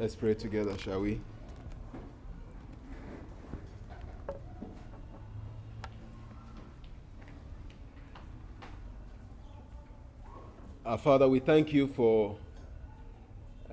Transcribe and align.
Let's 0.00 0.14
pray 0.14 0.34
together, 0.34 0.78
shall 0.78 1.00
we? 1.00 1.20
Our 10.86 10.98
Father, 10.98 11.28
we 11.28 11.40
thank 11.40 11.72
you 11.72 11.88
for 11.88 12.36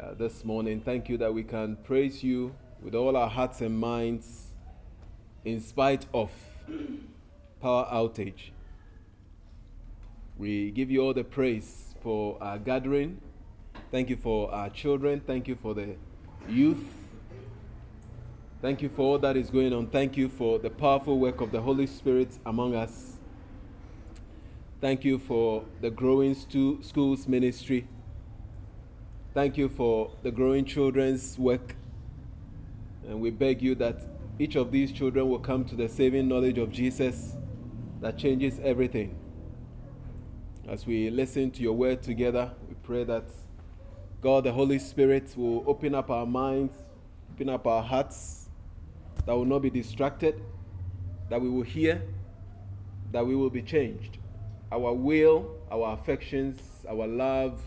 uh, 0.02 0.16
this 0.16 0.44
morning. 0.44 0.82
Thank 0.82 1.10
you 1.10 1.20
that 1.20 1.32
we 1.32 1.44
can 1.44 1.76
praise 1.84 2.24
you 2.24 2.56
with 2.82 2.96
all 2.96 3.16
our 3.16 3.30
hearts 3.30 3.62
and 3.62 3.78
minds 3.78 4.48
in 5.44 5.62
spite 5.62 6.08
of 6.12 6.32
power 7.62 7.88
outage. 7.94 8.50
We 10.40 10.72
give 10.72 10.90
you 10.90 11.04
all 11.04 11.14
the 11.14 11.24
praise 11.24 11.94
for 12.02 12.42
our 12.42 12.58
gathering. 12.58 13.22
Thank 13.92 14.10
you 14.10 14.18
for 14.18 14.52
our 14.52 14.72
children. 14.72 15.22
Thank 15.22 15.48
you 15.48 15.56
for 15.56 15.76
the 15.76 15.96
youth. 16.50 16.86
Thank 18.62 18.82
you 18.82 18.90
for 18.90 19.02
all 19.02 19.20
that 19.20 19.38
is 19.38 19.50
going 19.50 19.74
on. 19.74 19.88
Thank 19.88 20.18
you 20.18 20.30
for 20.30 20.60
the 20.60 20.70
powerful 20.70 21.20
work 21.20 21.42
of 21.42 21.52
the 21.52 21.62
Holy 21.62 21.88
Spirit 21.88 22.38
among 22.46 22.76
us. 22.76 23.18
Thank 24.82 25.04
you 25.04 25.20
for 25.20 25.66
the 25.82 25.90
growing 25.90 26.36
stu- 26.36 26.82
schools 26.82 27.28
ministry. 27.28 27.88
Thank 29.34 29.58
you 29.58 29.70
for 29.70 30.12
the 30.24 30.32
growing 30.32 30.66
children's 30.66 31.38
work. 31.38 31.76
And 33.08 33.20
we 33.20 33.30
beg 33.30 33.62
you 33.62 33.76
that 33.76 34.02
each 34.40 34.56
of 34.56 34.72
these 34.72 34.92
children 34.92 35.30
will 35.30 35.40
come 35.40 35.66
to 35.66 35.76
the 35.76 35.88
saving 35.88 36.28
knowledge 36.28 36.58
of 36.58 36.72
Jesus 36.72 37.36
that 38.02 38.18
changes 38.18 38.60
everything. 38.64 39.18
As 40.68 40.86
we 40.86 41.10
listen 41.10 41.52
to 41.52 41.62
your 41.62 41.74
word 41.74 42.02
together, 42.02 42.52
we 42.68 42.76
pray 42.84 43.04
that 43.04 43.26
God, 44.26 44.44
the 44.44 44.52
Holy 44.52 44.80
Spirit, 44.80 45.36
will 45.38 45.64
open 45.68 45.94
up 45.94 46.10
our 46.10 46.26
minds, 46.26 46.74
open 47.36 47.48
up 47.48 47.68
our 47.68 47.84
hearts, 47.84 48.50
that 49.24 49.34
will 49.34 49.46
not 49.46 49.60
be 49.60 49.70
distracted, 49.70 50.42
that 51.30 51.40
we 51.40 51.48
will 51.48 51.62
hear, 51.62 52.02
that 53.12 53.24
we 53.24 53.36
will 53.36 53.52
be 53.52 53.62
changed. 53.62 54.18
Our 54.72 54.94
will, 54.94 55.56
our 55.72 55.94
affections, 55.94 56.60
our 56.90 57.06
love 57.06 57.62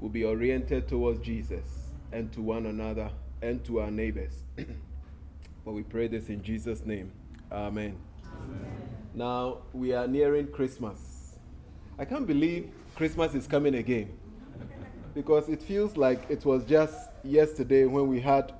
will 0.00 0.08
be 0.08 0.24
oriented 0.24 0.88
towards 0.88 1.20
Jesus 1.20 1.92
and 2.10 2.32
to 2.32 2.42
one 2.42 2.66
another 2.66 3.08
and 3.40 3.64
to 3.66 3.78
our 3.78 3.92
neighbors. 3.92 4.42
but 5.64 5.70
we 5.70 5.84
pray 5.84 6.08
this 6.08 6.30
in 6.30 6.42
Jesus' 6.42 6.84
name. 6.84 7.12
Amen. 7.52 7.96
Amen. 8.24 8.88
Now, 9.14 9.58
we 9.72 9.92
are 9.92 10.08
nearing 10.08 10.48
Christmas. 10.48 11.38
I 11.96 12.04
can't 12.04 12.26
believe 12.26 12.72
Christmas 12.96 13.36
is 13.36 13.46
coming 13.46 13.76
again 13.76 14.18
because 15.18 15.48
it 15.48 15.60
feels 15.60 15.96
like 15.96 16.20
it 16.30 16.44
was 16.44 16.64
just 16.64 17.10
yesterday 17.24 17.86
when 17.86 18.06
we 18.06 18.20
had 18.20 18.52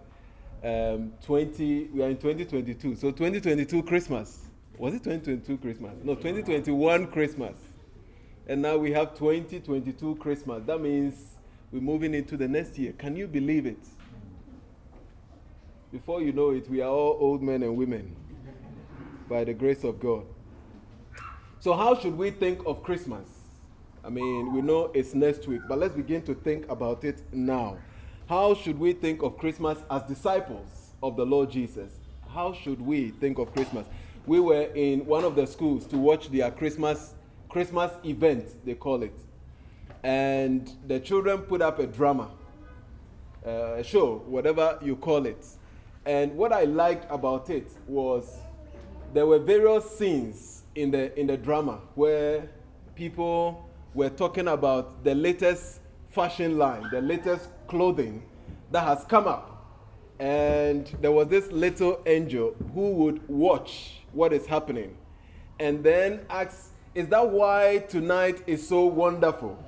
um, 0.65 1.13
20, 1.25 1.85
we 1.95 2.03
are 2.03 2.09
in 2.09 2.17
2022. 2.17 2.97
So 2.97 3.13
2022 3.13 3.85
Christmas. 3.85 4.41
Was 4.77 4.95
it 4.95 5.05
2022 5.05 5.59
Christmas? 5.59 5.93
No, 6.03 6.17
2021 6.17 7.07
Christmas. 7.13 7.55
And 8.49 8.61
now 8.61 8.77
we 8.77 8.91
have 8.91 9.15
2022 9.15 10.17
Christmas. 10.17 10.65
That 10.67 10.81
means 10.81 11.37
we're 11.71 11.81
moving 11.81 12.13
into 12.13 12.37
the 12.37 12.49
next 12.49 12.77
year. 12.77 12.93
Can 12.99 13.15
you 13.15 13.29
believe 13.29 13.65
it? 13.65 13.79
Before 15.93 16.21
you 16.21 16.33
know 16.33 16.51
it, 16.51 16.69
we 16.69 16.81
are 16.81 16.91
all 16.91 17.19
old 17.21 17.41
men 17.41 17.63
and 17.63 17.77
women 17.77 18.17
by 19.29 19.45
the 19.45 19.55
grace 19.55 19.85
of 19.85 20.01
God. 20.01 20.27
So, 21.61 21.75
how 21.75 21.97
should 21.97 22.19
we 22.19 22.33
think 22.33 22.67
of 22.67 22.83
Christmas? 22.83 23.38
I 24.09 24.11
mean, 24.11 24.55
we 24.55 24.63
know 24.63 24.91
it's 24.95 25.15
next 25.15 25.47
week, 25.47 25.61
but 25.69 25.77
let's 25.77 25.93
begin 25.93 26.23
to 26.23 26.35
think 26.35 26.67
about 26.71 27.05
it 27.05 27.21
now. 27.31 27.77
How 28.27 28.55
should 28.55 28.79
we 28.79 28.95
think 28.95 29.21
of 29.21 29.37
Christmas 29.37 29.81
as 29.91 30.03
disciples 30.05 30.95
of 31.03 31.15
the 31.15 31.27
Lord 31.27 31.51
Jesus? 31.51 31.93
How 32.33 32.55
should 32.55 32.81
we 32.81 33.11
think 33.11 33.39
of 33.39 33.53
Christmas? 33.53 33.87
We 34.25 34.41
were 34.41 34.63
in 34.75 35.05
one 35.05 35.25
of 35.25 35.37
the 35.37 35.47
schools 35.47 35.87
to 35.89 35.99
watch 35.99 36.31
their 36.31 36.51
Christmas 36.51 37.17
Christmas 37.51 37.93
event, 38.03 38.49
they 38.65 38.75
call 38.75 39.03
it. 39.03 39.13
And 40.03 40.73
the 40.87 41.01
children 41.01 41.43
put 41.43 41.61
up 41.61 41.79
a 41.79 41.87
drama, 41.87 42.31
uh, 43.47 43.75
a 43.75 43.85
show, 43.85 44.23
whatever 44.25 44.79
you 44.81 44.97
call 44.97 45.27
it. 45.27 45.45
And 46.07 46.35
what 46.35 46.55
I 46.55 46.65
liked 46.65 47.13
about 47.13 47.51
it 47.51 47.71
was 47.87 48.39
there 49.13 49.27
were 49.27 49.39
various 49.39 49.99
scenes 49.99 50.63
in 50.75 50.93
the 50.93 51.15
in 51.21 51.27
the 51.27 51.37
drama 51.37 51.83
where 51.95 52.49
people 52.95 53.68
we're 53.95 54.11
talking 54.11 54.49
about 54.49 55.05
the 55.05 55.15
latest 55.15 55.81
fashion 56.11 56.59
line, 56.59 56.89
the 56.91 57.01
latest 57.01 57.49
clothing 57.67 58.23
that 58.71 58.85
has 58.85 59.05
come 59.05 59.27
up. 59.27 59.55
And 60.19 60.87
there 61.01 61.13
was 61.13 61.29
this 61.29 61.51
little 61.53 62.01
angel 62.07 62.55
who 62.75 62.93
would 62.93 63.29
watch 63.29 64.01
what 64.13 64.33
is 64.33 64.47
happening 64.47 64.97
and 65.61 65.83
then 65.83 66.21
ask, 66.31 66.73
Is 66.95 67.09
that 67.09 67.29
why 67.29 67.85
tonight 67.89 68.43
is 68.47 68.67
so 68.67 68.87
wonderful? 68.87 69.59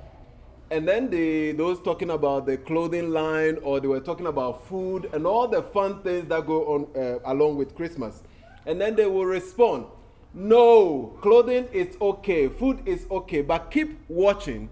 And 0.69 0.87
then 0.87 1.09
the, 1.09 1.51
those 1.51 1.81
talking 1.81 2.11
about 2.11 2.45
the 2.45 2.57
clothing 2.57 3.09
line 3.11 3.57
or 3.61 3.81
they 3.81 3.87
were 3.87 3.99
talking 3.99 4.27
about 4.27 4.65
food 4.67 5.09
and 5.13 5.27
all 5.27 5.47
the 5.47 5.61
fun 5.61 6.01
things 6.01 6.29
that 6.29 6.47
go 6.47 6.63
on 6.65 6.87
uh, 6.95 7.19
along 7.25 7.57
with 7.57 7.75
Christmas. 7.75 8.23
And 8.65 8.79
then 8.79 8.95
they 8.95 9.05
will 9.05 9.25
respond, 9.25 9.87
no, 10.33 11.17
clothing 11.21 11.67
is 11.73 11.97
okay, 11.99 12.47
food 12.47 12.81
is 12.85 13.05
okay, 13.11 13.41
but 13.41 13.69
keep 13.69 13.99
watching 14.07 14.69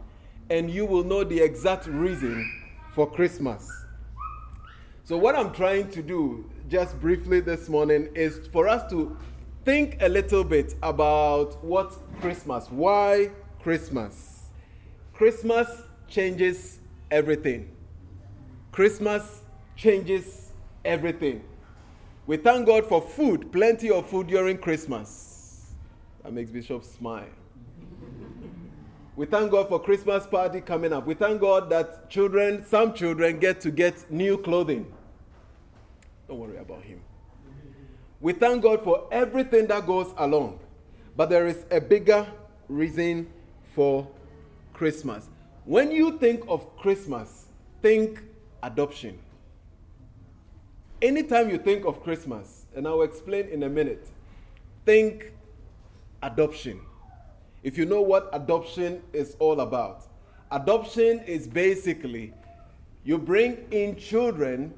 and 0.50 0.72
you 0.72 0.86
will 0.86 1.04
know 1.04 1.24
the 1.24 1.40
exact 1.40 1.86
reason 1.88 2.50
for 2.96 3.10
Christmas. 3.10 3.70
So, 5.04 5.18
what 5.18 5.36
I'm 5.36 5.52
trying 5.52 5.90
to 5.92 6.02
do 6.02 6.50
just 6.70 7.00
briefly 7.02 7.40
this 7.40 7.68
morning 7.68 8.10
is 8.16 8.48
for 8.48 8.68
us 8.68 8.90
to 8.92 9.18
think 9.66 9.98
a 10.02 10.08
little 10.08 10.44
bit 10.44 10.76
about 10.82 11.64
what 11.64 11.98
Christmas, 12.22 12.68
why 12.70 13.32
Christmas. 13.62 14.50
Christmas 15.14 15.68
changes 16.08 16.80
everything. 17.12 17.70
Christmas 18.72 19.42
changes 19.76 20.52
everything. 20.86 21.44
We 22.28 22.38
thank 22.38 22.68
God 22.68 22.86
for 22.86 23.02
food, 23.02 23.52
plenty 23.52 23.90
of 23.90 24.08
food 24.08 24.28
during 24.28 24.58
Christmas. 24.58 25.29
That 26.24 26.34
makes 26.34 26.52
Bishop 26.52 26.84
smile. 26.84 27.30
we 29.16 29.26
thank 29.26 29.52
God 29.52 29.68
for 29.70 29.82
Christmas 29.82 30.28
party 30.28 30.62
coming 30.62 30.94
up. 30.94 31.06
We 31.06 31.14
thank 31.14 31.42
God 31.42 31.70
that 31.70 32.10
children, 32.10 32.66
some 32.66 32.94
children 32.94 33.40
get 33.40 33.62
to 33.62 33.72
get 33.72 34.10
new 34.12 34.38
clothing. 34.38 34.92
Don't 36.28 36.40
worry 36.40 36.58
about 36.58 36.84
him. 36.84 37.02
We 38.22 38.34
thank 38.34 38.64
God 38.64 38.84
for 38.84 39.08
everything 39.12 39.68
that 39.68 39.86
goes 39.86 40.14
along. 40.18 40.60
But 41.16 41.30
there 41.30 41.48
is 41.48 41.66
a 41.72 41.82
bigger 41.82 42.28
reason 42.68 43.28
for 43.74 44.08
Christmas. 44.74 45.30
When 45.66 45.92
you 45.92 46.18
think 46.18 46.44
of 46.48 46.78
Christmas, 46.78 47.48
think 47.82 48.22
adoption. 48.64 49.20
Anytime 51.02 51.50
you 51.50 51.58
think 51.58 51.86
of 51.86 52.04
Christmas, 52.04 52.66
and 52.76 52.88
I'll 52.88 53.02
explain 53.04 53.48
in 53.48 53.64
a 53.64 53.70
minute, 53.70 54.10
think 54.86 55.34
adoption. 56.22 56.82
If 57.64 57.78
you 57.78 57.86
know 57.86 58.02
what 58.02 58.30
adoption 58.34 59.02
is 59.14 59.36
all 59.40 59.62
about, 59.62 60.08
adoption 60.52 61.20
is 61.26 61.48
basically 61.48 62.34
you 63.04 63.18
bring 63.18 63.66
in 63.72 63.96
children 63.96 64.74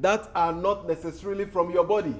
that 0.00 0.30
are 0.34 0.52
not 0.52 0.88
necessarily 0.88 1.44
from 1.44 1.70
your 1.70 1.84
body, 1.84 2.14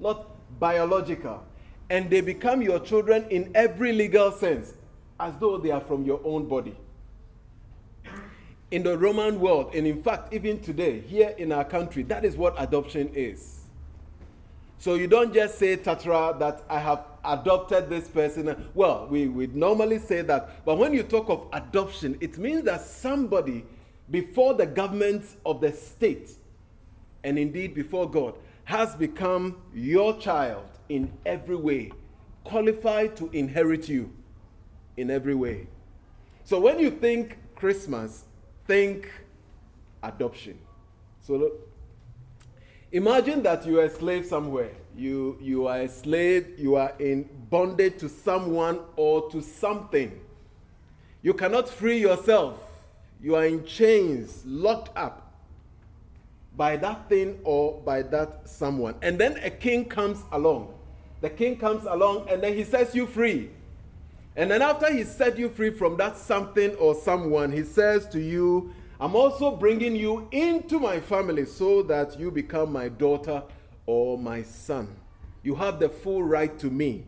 not 0.00 0.26
biological, 0.58 1.44
and 1.90 2.10
they 2.10 2.20
become 2.20 2.62
your 2.62 2.80
children 2.80 3.26
in 3.30 3.50
every 3.54 3.92
legal 3.92 4.32
sense, 4.32 4.74
as 5.20 5.36
though 5.36 5.58
they 5.58 5.70
are 5.70 5.80
from 5.80 6.04
your 6.04 6.20
own 6.24 6.48
body. 6.48 6.76
In 8.70 8.82
the 8.82 8.98
Roman 8.98 9.38
world, 9.38 9.74
and 9.74 9.86
in 9.86 10.02
fact, 10.02 10.32
even 10.34 10.60
today, 10.60 11.00
here 11.00 11.34
in 11.38 11.52
our 11.52 11.64
country, 11.64 12.02
that 12.04 12.24
is 12.24 12.36
what 12.36 12.54
adoption 12.58 13.10
is. 13.14 13.60
So 14.78 14.94
you 14.94 15.06
don't 15.06 15.32
just 15.32 15.58
say, 15.58 15.76
Tatra, 15.76 16.38
that 16.40 16.64
I 16.68 16.80
have 16.80 17.04
adopted 17.26 17.88
this 17.88 18.08
person. 18.08 18.70
Well, 18.74 19.06
we 19.10 19.26
would 19.26 19.54
normally 19.56 19.98
say 19.98 20.22
that. 20.22 20.64
But 20.64 20.78
when 20.78 20.92
you 20.92 21.02
talk 21.02 21.28
of 21.28 21.46
adoption, 21.52 22.16
it 22.20 22.38
means 22.38 22.62
that 22.64 22.82
somebody 22.82 23.64
before 24.10 24.54
the 24.54 24.66
government 24.66 25.24
of 25.44 25.60
the 25.60 25.72
state, 25.72 26.30
and 27.24 27.38
indeed 27.38 27.74
before 27.74 28.08
God, 28.08 28.34
has 28.64 28.94
become 28.94 29.56
your 29.74 30.18
child 30.18 30.66
in 30.88 31.12
every 31.24 31.56
way, 31.56 31.92
qualified 32.44 33.16
to 33.16 33.28
inherit 33.32 33.88
you 33.88 34.12
in 34.96 35.10
every 35.10 35.34
way. 35.34 35.66
So 36.44 36.60
when 36.60 36.78
you 36.78 36.90
think 36.90 37.38
Christmas, 37.54 38.24
think 38.66 39.10
adoption. 40.02 40.58
So 41.20 41.34
look, 41.34 41.66
Imagine 42.92 43.42
that 43.42 43.66
you 43.66 43.80
are 43.80 43.84
a 43.84 43.90
slave 43.90 44.24
somewhere. 44.24 44.70
You, 44.96 45.36
you 45.40 45.66
are 45.66 45.80
a 45.80 45.88
slave, 45.88 46.58
you 46.58 46.76
are 46.76 46.94
in 46.98 47.28
bondage 47.50 47.98
to 47.98 48.08
someone 48.08 48.80
or 48.96 49.30
to 49.30 49.42
something. 49.42 50.18
You 51.22 51.34
cannot 51.34 51.68
free 51.68 51.98
yourself. 51.98 52.58
You 53.20 53.34
are 53.36 53.44
in 53.44 53.64
chains, 53.64 54.42
locked 54.46 54.96
up. 54.96 55.26
by 56.56 56.76
that 56.76 57.08
thing 57.08 57.38
or 57.44 57.80
by 57.84 58.02
that 58.02 58.48
someone. 58.48 58.94
And 59.02 59.18
then 59.18 59.36
a 59.42 59.50
king 59.50 59.84
comes 59.84 60.24
along. 60.32 60.72
The 61.20 61.30
king 61.30 61.56
comes 61.58 61.84
along 61.84 62.28
and 62.30 62.42
then 62.42 62.56
he 62.56 62.64
sets 62.64 62.94
you 62.94 63.06
free. 63.06 63.50
And 64.36 64.50
then 64.50 64.62
after 64.62 64.92
he 64.92 65.04
set 65.04 65.38
you 65.38 65.48
free 65.48 65.70
from 65.70 65.96
that 65.98 66.16
something 66.16 66.74
or 66.76 66.94
someone, 66.94 67.52
he 67.52 67.62
says 67.62 68.06
to 68.08 68.20
you, 68.20 68.72
I'm 68.98 69.14
also 69.14 69.54
bringing 69.54 69.96
you 69.96 70.28
into 70.30 70.78
my 70.78 71.00
family 71.00 71.44
so 71.44 71.82
that 71.82 72.18
you 72.18 72.30
become 72.30 72.72
my 72.72 72.88
daughter 72.88 73.42
or 73.86 74.18
my 74.18 74.42
son. 74.42 74.96
You 75.42 75.54
have 75.54 75.78
the 75.78 75.88
full 75.88 76.22
right 76.22 76.58
to 76.58 76.70
me. 76.70 77.04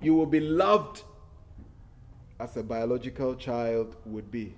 You 0.00 0.14
will 0.14 0.26
be 0.26 0.40
loved 0.40 1.02
as 2.40 2.56
a 2.56 2.62
biological 2.62 3.34
child 3.34 3.96
would 4.04 4.30
be. 4.30 4.54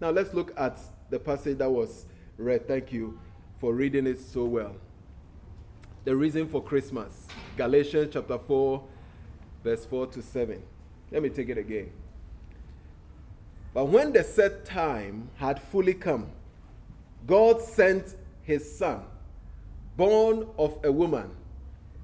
Now 0.00 0.10
let's 0.10 0.32
look 0.32 0.52
at 0.56 0.78
the 1.10 1.18
passage 1.18 1.58
that 1.58 1.70
was 1.70 2.06
read. 2.36 2.66
Thank 2.66 2.92
you 2.92 3.18
for 3.58 3.74
reading 3.74 4.06
it 4.06 4.18
so 4.18 4.44
well. 4.44 4.76
The 6.04 6.16
reason 6.16 6.48
for 6.48 6.62
Christmas, 6.62 7.26
Galatians 7.56 8.10
chapter 8.14 8.38
4, 8.38 8.82
verse 9.62 9.84
4 9.84 10.06
to 10.08 10.22
7. 10.22 10.62
Let 11.10 11.22
me 11.22 11.28
take 11.28 11.50
it 11.50 11.58
again. 11.58 11.92
But 13.74 13.86
when 13.86 14.12
the 14.12 14.24
set 14.24 14.64
time 14.64 15.28
had 15.36 15.60
fully 15.60 15.94
come, 15.94 16.30
God 17.26 17.60
sent 17.60 18.16
his 18.42 18.76
son, 18.78 19.02
born 20.00 20.46
of 20.56 20.80
a 20.82 20.90
woman, 20.90 21.30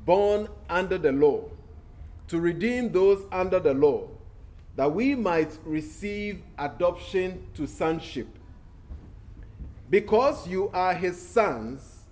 born 0.04 0.46
under 0.68 0.98
the 0.98 1.10
law, 1.10 1.42
to 2.28 2.38
redeem 2.38 2.92
those 2.92 3.24
under 3.32 3.58
the 3.58 3.72
law, 3.72 4.06
that 4.76 4.92
we 4.92 5.14
might 5.14 5.58
receive 5.64 6.42
adoption 6.58 7.46
to 7.54 7.66
sonship. 7.66 8.28
Because 9.88 10.46
you 10.46 10.68
are 10.74 10.92
his 10.92 11.18
sons, 11.18 12.04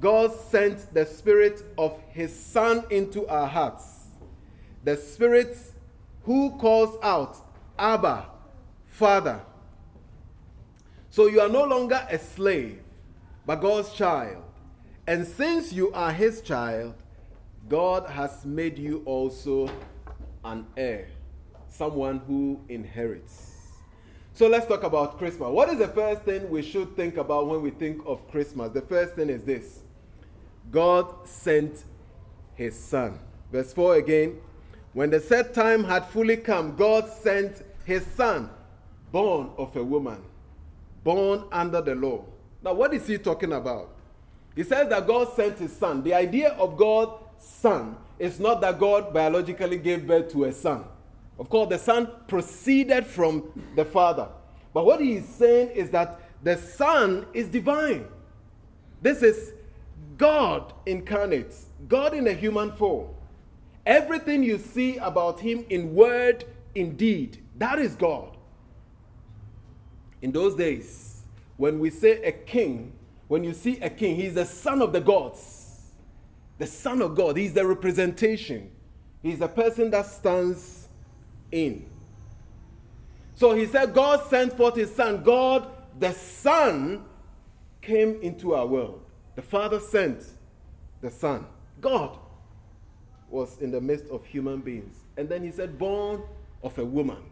God 0.00 0.32
sent 0.32 0.94
the 0.94 1.04
Spirit 1.04 1.62
of 1.76 2.00
his 2.08 2.34
Son 2.34 2.84
into 2.88 3.28
our 3.28 3.46
hearts. 3.46 4.06
The 4.84 4.96
Spirit 4.96 5.58
who 6.22 6.56
calls 6.56 6.96
out, 7.02 7.36
Abba, 7.78 8.30
Father. 8.86 9.42
So 11.10 11.26
you 11.26 11.42
are 11.42 11.50
no 11.50 11.64
longer 11.64 12.06
a 12.10 12.18
slave, 12.18 12.80
but 13.44 13.56
God's 13.56 13.92
child. 13.92 14.47
And 15.08 15.26
since 15.26 15.72
you 15.72 15.90
are 15.94 16.12
his 16.12 16.42
child, 16.42 16.92
God 17.66 18.10
has 18.10 18.44
made 18.44 18.78
you 18.78 19.02
also 19.06 19.70
an 20.44 20.66
heir, 20.76 21.08
someone 21.70 22.18
who 22.26 22.60
inherits. 22.68 23.54
So 24.34 24.48
let's 24.48 24.66
talk 24.66 24.82
about 24.82 25.16
Christmas. 25.16 25.48
What 25.48 25.70
is 25.70 25.78
the 25.78 25.88
first 25.88 26.24
thing 26.24 26.50
we 26.50 26.60
should 26.60 26.94
think 26.94 27.16
about 27.16 27.46
when 27.46 27.62
we 27.62 27.70
think 27.70 28.02
of 28.04 28.30
Christmas? 28.30 28.70
The 28.74 28.82
first 28.82 29.14
thing 29.14 29.30
is 29.30 29.44
this 29.44 29.80
God 30.70 31.26
sent 31.26 31.84
his 32.54 32.78
son. 32.78 33.18
Verse 33.50 33.72
4 33.72 33.94
again. 33.94 34.38
When 34.92 35.08
the 35.08 35.20
set 35.20 35.54
time 35.54 35.84
had 35.84 36.04
fully 36.04 36.36
come, 36.36 36.76
God 36.76 37.08
sent 37.08 37.62
his 37.86 38.04
son, 38.04 38.50
born 39.10 39.52
of 39.56 39.74
a 39.74 39.82
woman, 39.82 40.22
born 41.02 41.44
under 41.50 41.80
the 41.80 41.94
law. 41.94 42.26
Now, 42.62 42.74
what 42.74 42.92
is 42.92 43.06
he 43.06 43.16
talking 43.16 43.54
about? 43.54 43.94
He 44.58 44.64
says 44.64 44.88
that 44.88 45.06
God 45.06 45.32
sent 45.34 45.60
his 45.60 45.72
son. 45.72 46.02
The 46.02 46.14
idea 46.14 46.48
of 46.54 46.76
God's 46.76 47.12
son 47.38 47.96
is 48.18 48.40
not 48.40 48.60
that 48.62 48.80
God 48.80 49.14
biologically 49.14 49.78
gave 49.78 50.04
birth 50.04 50.32
to 50.32 50.46
a 50.46 50.52
son. 50.52 50.84
Of 51.38 51.48
course, 51.48 51.68
the 51.68 51.78
son 51.78 52.10
proceeded 52.26 53.06
from 53.06 53.52
the 53.76 53.84
father. 53.84 54.26
But 54.74 54.84
what 54.84 55.00
he 55.00 55.12
is 55.12 55.28
saying 55.28 55.70
is 55.76 55.90
that 55.90 56.20
the 56.42 56.56
son 56.56 57.26
is 57.32 57.46
divine. 57.46 58.08
This 59.00 59.22
is 59.22 59.52
God 60.16 60.72
incarnate, 60.86 61.54
God 61.88 62.12
in 62.12 62.26
a 62.26 62.32
human 62.32 62.72
form. 62.72 63.10
Everything 63.86 64.42
you 64.42 64.58
see 64.58 64.96
about 64.96 65.38
him 65.38 65.66
in 65.70 65.94
word, 65.94 66.44
in 66.74 66.96
deed, 66.96 67.44
that 67.58 67.78
is 67.78 67.94
God. 67.94 68.36
In 70.20 70.32
those 70.32 70.56
days, 70.56 71.22
when 71.58 71.78
we 71.78 71.90
say 71.90 72.20
a 72.24 72.32
king, 72.32 72.97
when 73.28 73.44
you 73.44 73.54
see 73.54 73.78
a 73.80 73.90
king, 73.90 74.16
he's 74.16 74.34
the 74.34 74.44
son 74.44 74.82
of 74.82 74.92
the 74.92 75.00
gods. 75.00 75.80
The 76.58 76.66
son 76.66 77.00
of 77.02 77.14
God. 77.14 77.36
He's 77.36 77.52
the 77.52 77.66
representation. 77.66 78.70
He's 79.22 79.38
the 79.38 79.48
person 79.48 79.90
that 79.90 80.06
stands 80.06 80.88
in. 81.52 81.88
So 83.36 83.54
he 83.54 83.66
said, 83.66 83.94
God 83.94 84.28
sent 84.28 84.56
forth 84.56 84.74
his 84.74 84.92
son. 84.92 85.22
God, 85.22 85.68
the 85.98 86.12
son, 86.12 87.04
came 87.88 88.20
into 88.20 88.54
our 88.54 88.66
world. 88.66 89.00
The 89.34 89.42
Father 89.42 89.80
sent 89.80 90.22
the 91.00 91.10
Son. 91.10 91.46
God 91.80 92.18
was 93.30 93.56
in 93.58 93.70
the 93.70 93.80
midst 93.80 94.06
of 94.08 94.24
human 94.26 94.60
beings. 94.60 94.96
And 95.16 95.28
then 95.28 95.42
he 95.42 95.50
said, 95.50 95.78
born 95.78 96.22
of 96.62 96.76
a 96.78 96.84
woman. 96.84 97.22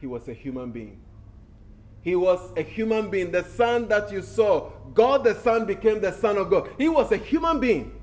He 0.00 0.06
was 0.06 0.28
a 0.28 0.32
human 0.32 0.70
being. 0.70 1.00
He 2.08 2.16
was 2.16 2.40
a 2.56 2.62
human 2.62 3.10
being. 3.10 3.32
The 3.32 3.44
Son 3.44 3.86
that 3.88 4.10
you 4.10 4.22
saw, 4.22 4.70
God 4.94 5.24
the 5.24 5.34
Son 5.34 5.66
became 5.66 6.00
the 6.00 6.10
Son 6.10 6.38
of 6.38 6.48
God. 6.48 6.70
He 6.78 6.88
was 6.88 7.12
a 7.12 7.18
human 7.18 7.60
being. 7.60 8.00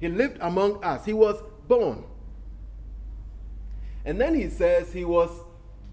He 0.00 0.08
lived 0.08 0.38
among 0.40 0.82
us. 0.82 1.04
He 1.04 1.12
was 1.12 1.36
born. 1.68 2.04
And 4.06 4.18
then 4.18 4.34
he 4.34 4.48
says 4.48 4.90
he 4.90 5.04
was 5.04 5.28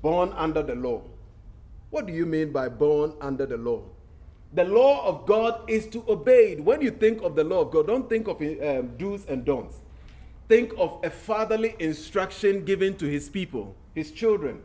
born 0.01 0.31
under 0.37 0.63
the 0.63 0.73
law. 0.73 1.01
What 1.89 2.07
do 2.07 2.13
you 2.13 2.25
mean 2.25 2.53
by 2.53 2.69
born 2.69 3.13
under 3.19 3.45
the 3.45 3.57
law? 3.57 3.83
The 4.53 4.63
law 4.63 5.05
of 5.05 5.25
God 5.25 5.69
is 5.69 5.87
to 5.87 6.05
obey. 6.07 6.55
When 6.61 6.81
you 6.81 6.91
think 6.91 7.23
of 7.23 7.35
the 7.35 7.43
law 7.43 7.59
of 7.63 7.71
God, 7.71 7.87
don't 7.87 8.07
think 8.07 8.29
of 8.29 8.39
um, 8.39 8.95
do's 8.95 9.25
and 9.25 9.43
don'ts. 9.43 9.81
Think 10.47 10.71
of 10.77 10.97
a 11.03 11.09
fatherly 11.09 11.75
instruction 11.77 12.63
given 12.63 12.95
to 12.99 13.05
his 13.05 13.27
people, 13.27 13.75
his 13.93 14.11
children. 14.11 14.61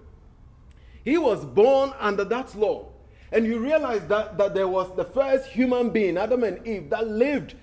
He 1.07 1.17
was 1.17 1.45
born 1.45 1.93
under 2.01 2.25
that 2.25 2.55
law. 2.57 2.89
And 3.31 3.47
you 3.47 3.61
realize 3.61 4.05
that, 4.09 4.37
that 4.39 4.55
there 4.55 4.67
was 4.67 4.95
the 4.97 5.05
first 5.05 5.47
human 5.47 5.91
being, 5.91 6.19
Adam 6.19 6.43
and 6.43 6.67
Eve, 6.67 6.91
that 6.91 7.07
lived 7.07 7.55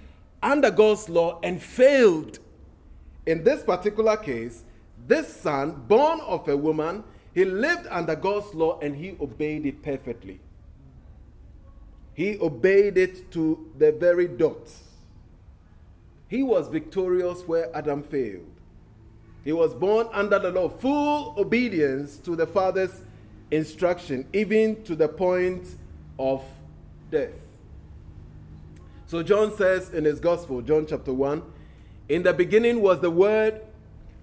under 0.42 0.72
God's 0.72 1.10
law 1.10 1.42
and 1.44 1.62
failed. 1.62 2.40
In 3.26 3.44
this 3.44 3.62
particular 3.62 4.16
case, 4.16 4.64
this 5.08 5.28
son, 5.28 5.84
born 5.90 6.22
of 6.22 6.48
a 6.48 6.56
woman, 6.56 7.04
he 7.34 7.44
lived 7.44 7.86
under 7.92 8.16
God's 8.16 8.54
law 8.54 8.80
and 8.80 8.96
he 8.96 9.18
obeyed 9.20 9.66
it 9.66 9.84
perfectly. 9.84 10.40
He 12.14 12.40
obeyed 12.40 12.98
it 12.98 13.30
to 13.32 13.70
the 13.78 13.92
very 13.92 14.30
dot. 14.30 14.72
He 16.30 16.44
was 16.44 16.70
victorious 16.70 17.42
where 17.46 17.76
Adam 17.76 18.04
failed. 18.04 18.50
He 19.44 19.52
was 19.52 19.74
born 19.74 20.08
under 20.14 20.40
the 20.40 20.52
law, 20.52 20.70
full 20.70 21.36
obedience 21.38 22.18
to 22.20 22.38
the 22.38 22.48
Father's 22.48 23.02
instruction, 23.52 24.28
even 24.34 24.84
to 24.84 24.96
the 24.96 25.08
point 25.08 25.76
of 26.18 26.44
death. 27.12 27.40
So 29.06 29.22
John 29.22 29.56
says 29.56 29.92
in 29.92 30.06
his 30.06 30.20
gospel, 30.20 30.62
John 30.62 30.86
chapter 30.88 31.14
1, 31.14 31.44
in 32.10 32.24
the 32.24 32.34
beginning 32.34 32.82
was 32.82 33.00
the 33.00 33.12
Word, 33.12 33.62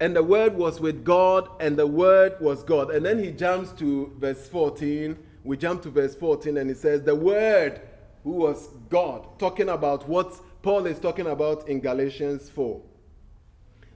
and 0.00 0.16
the 0.16 0.22
Word 0.22 0.56
was 0.56 0.80
with 0.80 1.04
God, 1.04 1.48
and 1.60 1.76
the 1.76 1.86
Word 1.86 2.40
was 2.40 2.62
God. 2.62 2.90
And 2.90 3.04
then 3.04 3.22
he 3.22 3.30
jumps 3.30 3.72
to 3.72 4.12
verse 4.18 4.48
14 4.48 5.16
we 5.42 5.56
jump 5.56 5.82
to 5.82 5.90
verse 5.90 6.14
14 6.14 6.56
and 6.58 6.68
he 6.68 6.76
says, 6.76 7.02
The 7.02 7.14
Word 7.14 7.80
who 8.24 8.32
was 8.32 8.68
God, 8.88 9.38
talking 9.38 9.68
about 9.68 10.08
what 10.08 10.38
Paul 10.62 10.86
is 10.86 10.98
talking 10.98 11.26
about 11.26 11.68
in 11.68 11.80
Galatians 11.80 12.50
4. 12.50 12.80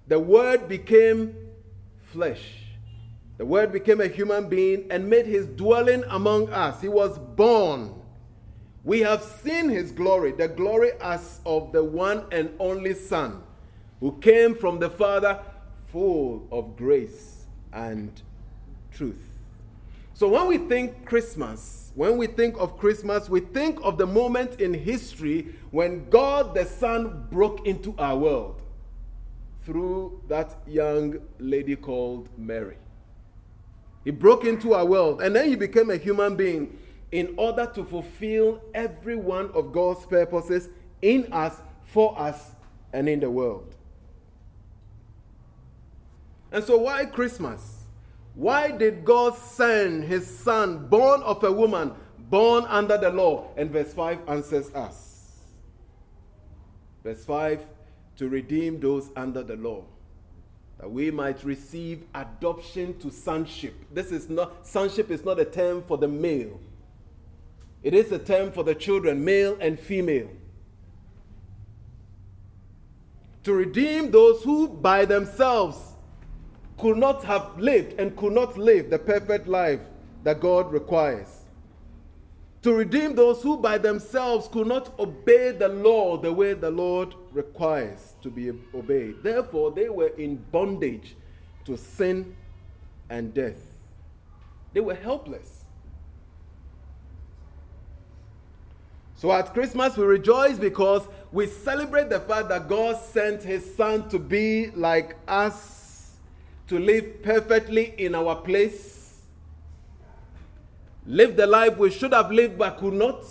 The 0.08 0.18
Word 0.18 0.68
became 0.68 1.34
flesh. 2.12 2.63
The 3.36 3.44
Word 3.44 3.72
became 3.72 4.00
a 4.00 4.06
human 4.06 4.48
being 4.48 4.86
and 4.90 5.10
made 5.10 5.26
his 5.26 5.46
dwelling 5.46 6.04
among 6.08 6.50
us. 6.50 6.80
He 6.80 6.88
was 6.88 7.18
born. 7.18 7.94
We 8.84 9.00
have 9.00 9.22
seen 9.22 9.70
his 9.70 9.90
glory, 9.90 10.32
the 10.32 10.46
glory 10.46 10.92
as 11.00 11.40
of 11.44 11.72
the 11.72 11.82
one 11.82 12.26
and 12.30 12.50
only 12.60 12.94
Son, 12.94 13.42
who 13.98 14.12
came 14.18 14.54
from 14.54 14.78
the 14.78 14.90
Father, 14.90 15.40
full 15.90 16.46
of 16.52 16.76
grace 16.76 17.46
and 17.72 18.22
truth. 18.92 19.34
So 20.12 20.28
when 20.28 20.46
we 20.46 20.58
think 20.58 21.04
Christmas, 21.04 21.90
when 21.96 22.18
we 22.18 22.28
think 22.28 22.56
of 22.58 22.78
Christmas, 22.78 23.28
we 23.28 23.40
think 23.40 23.80
of 23.82 23.98
the 23.98 24.06
moment 24.06 24.60
in 24.60 24.72
history 24.72 25.56
when 25.72 26.08
God 26.08 26.54
the 26.54 26.64
Son 26.64 27.26
broke 27.30 27.66
into 27.66 27.96
our 27.98 28.16
world 28.16 28.62
through 29.64 30.22
that 30.28 30.54
young 30.68 31.18
lady 31.40 31.74
called 31.74 32.28
Mary. 32.38 32.76
He 34.04 34.10
broke 34.10 34.44
into 34.44 34.74
our 34.74 34.84
world 34.84 35.22
and 35.22 35.34
then 35.34 35.48
he 35.48 35.56
became 35.56 35.90
a 35.90 35.96
human 35.96 36.36
being 36.36 36.78
in 37.10 37.34
order 37.36 37.66
to 37.74 37.84
fulfill 37.84 38.60
every 38.74 39.16
one 39.16 39.50
of 39.52 39.72
God's 39.72 40.04
purposes 40.06 40.68
in 41.00 41.32
us, 41.32 41.60
for 41.84 42.18
us, 42.18 42.52
and 42.92 43.08
in 43.08 43.20
the 43.20 43.30
world. 43.30 43.74
And 46.52 46.62
so, 46.62 46.78
why 46.78 47.04
Christmas? 47.06 47.84
Why 48.34 48.70
did 48.70 49.04
God 49.04 49.36
send 49.36 50.04
his 50.04 50.26
son, 50.26 50.88
born 50.88 51.22
of 51.22 51.42
a 51.44 51.52
woman, 51.52 51.92
born 52.34 52.64
under 52.68 52.98
the 52.98 53.10
law. 53.10 53.46
And 53.56 53.70
verse 53.70 53.92
5 53.92 54.28
answers 54.28 54.74
us. 54.74 55.40
Verse 57.02 57.24
5 57.24 57.60
to 58.16 58.28
redeem 58.28 58.80
those 58.80 59.10
under 59.16 59.42
the 59.42 59.56
law 59.56 59.84
that 60.78 60.90
we 60.90 61.10
might 61.10 61.44
receive 61.44 62.04
adoption 62.14 62.98
to 62.98 63.10
sonship. 63.10 63.74
This 63.92 64.10
is 64.10 64.28
not 64.28 64.66
sonship 64.66 65.10
is 65.10 65.24
not 65.24 65.38
a 65.38 65.44
term 65.44 65.82
for 65.82 65.96
the 65.96 66.08
male. 66.08 66.60
It 67.82 67.94
is 67.94 68.10
a 68.12 68.18
term 68.18 68.50
for 68.50 68.64
the 68.64 68.74
children, 68.74 69.24
male 69.24 69.56
and 69.60 69.78
female. 69.78 70.30
To 73.44 73.52
redeem 73.52 74.10
those 74.10 74.42
who 74.42 74.68
by 74.68 75.04
themselves 75.04 75.78
could 76.78 76.96
not 76.96 77.24
have 77.24 77.58
lived 77.58 78.00
and 78.00 78.16
could 78.16 78.32
not 78.32 78.56
live 78.56 78.90
the 78.90 78.98
perfect 78.98 79.46
life 79.46 79.80
that 80.22 80.40
God 80.40 80.72
requires. 80.72 81.43
To 82.64 82.72
redeem 82.72 83.14
those 83.14 83.42
who 83.42 83.58
by 83.58 83.76
themselves 83.76 84.48
could 84.48 84.66
not 84.66 84.98
obey 84.98 85.50
the 85.50 85.68
law 85.68 86.16
the 86.16 86.32
way 86.32 86.54
the 86.54 86.70
Lord 86.70 87.14
requires 87.30 88.14
to 88.22 88.30
be 88.30 88.52
obeyed. 88.74 89.22
Therefore, 89.22 89.70
they 89.70 89.90
were 89.90 90.12
in 90.16 90.36
bondage 90.50 91.14
to 91.66 91.76
sin 91.76 92.34
and 93.10 93.34
death. 93.34 93.60
They 94.72 94.80
were 94.80 94.94
helpless. 94.94 95.64
So 99.14 99.30
at 99.30 99.52
Christmas, 99.52 99.98
we 99.98 100.06
rejoice 100.06 100.56
because 100.56 101.06
we 101.32 101.46
celebrate 101.46 102.08
the 102.08 102.20
fact 102.20 102.48
that 102.48 102.66
God 102.66 102.96
sent 102.96 103.42
His 103.42 103.74
Son 103.76 104.08
to 104.08 104.18
be 104.18 104.70
like 104.70 105.16
us, 105.28 106.12
to 106.68 106.78
live 106.78 107.22
perfectly 107.22 107.94
in 107.98 108.14
our 108.14 108.36
place, 108.36 108.93
live 111.06 111.36
the 111.36 111.46
life 111.46 111.76
we 111.76 111.90
should 111.90 112.12
have 112.12 112.30
lived 112.30 112.58
but 112.58 112.78
could 112.78 112.94
not, 112.94 113.24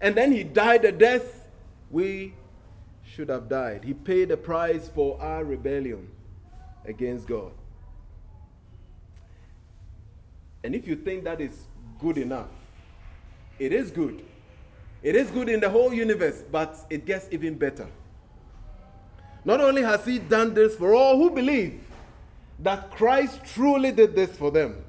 and 0.00 0.14
then 0.14 0.32
He 0.32 0.44
died 0.44 0.84
a 0.84 0.92
death 0.92 1.48
we 1.90 2.34
should 3.04 3.28
have 3.28 3.48
died. 3.48 3.84
He 3.84 3.94
paid 3.94 4.28
the 4.28 4.36
price 4.36 4.88
for 4.88 5.20
our 5.20 5.44
rebellion 5.44 6.08
against 6.84 7.26
God. 7.26 7.52
And 10.62 10.74
if 10.74 10.86
you 10.86 10.96
think 10.96 11.24
that 11.24 11.40
is 11.40 11.66
good 12.00 12.18
enough, 12.18 12.50
it 13.58 13.72
is 13.72 13.90
good. 13.90 14.24
It 15.02 15.14
is 15.14 15.30
good 15.30 15.48
in 15.48 15.60
the 15.60 15.70
whole 15.70 15.94
universe, 15.94 16.42
but 16.50 16.76
it 16.90 17.06
gets 17.06 17.28
even 17.30 17.54
better. 17.54 17.86
Not 19.44 19.60
only 19.60 19.82
has 19.82 20.04
He 20.04 20.18
done 20.18 20.54
this 20.54 20.76
for 20.76 20.94
all 20.94 21.16
who 21.16 21.30
believe 21.30 21.80
that 22.60 22.90
Christ 22.90 23.40
truly 23.54 23.92
did 23.92 24.14
this 24.14 24.36
for 24.36 24.50
them, 24.50 24.84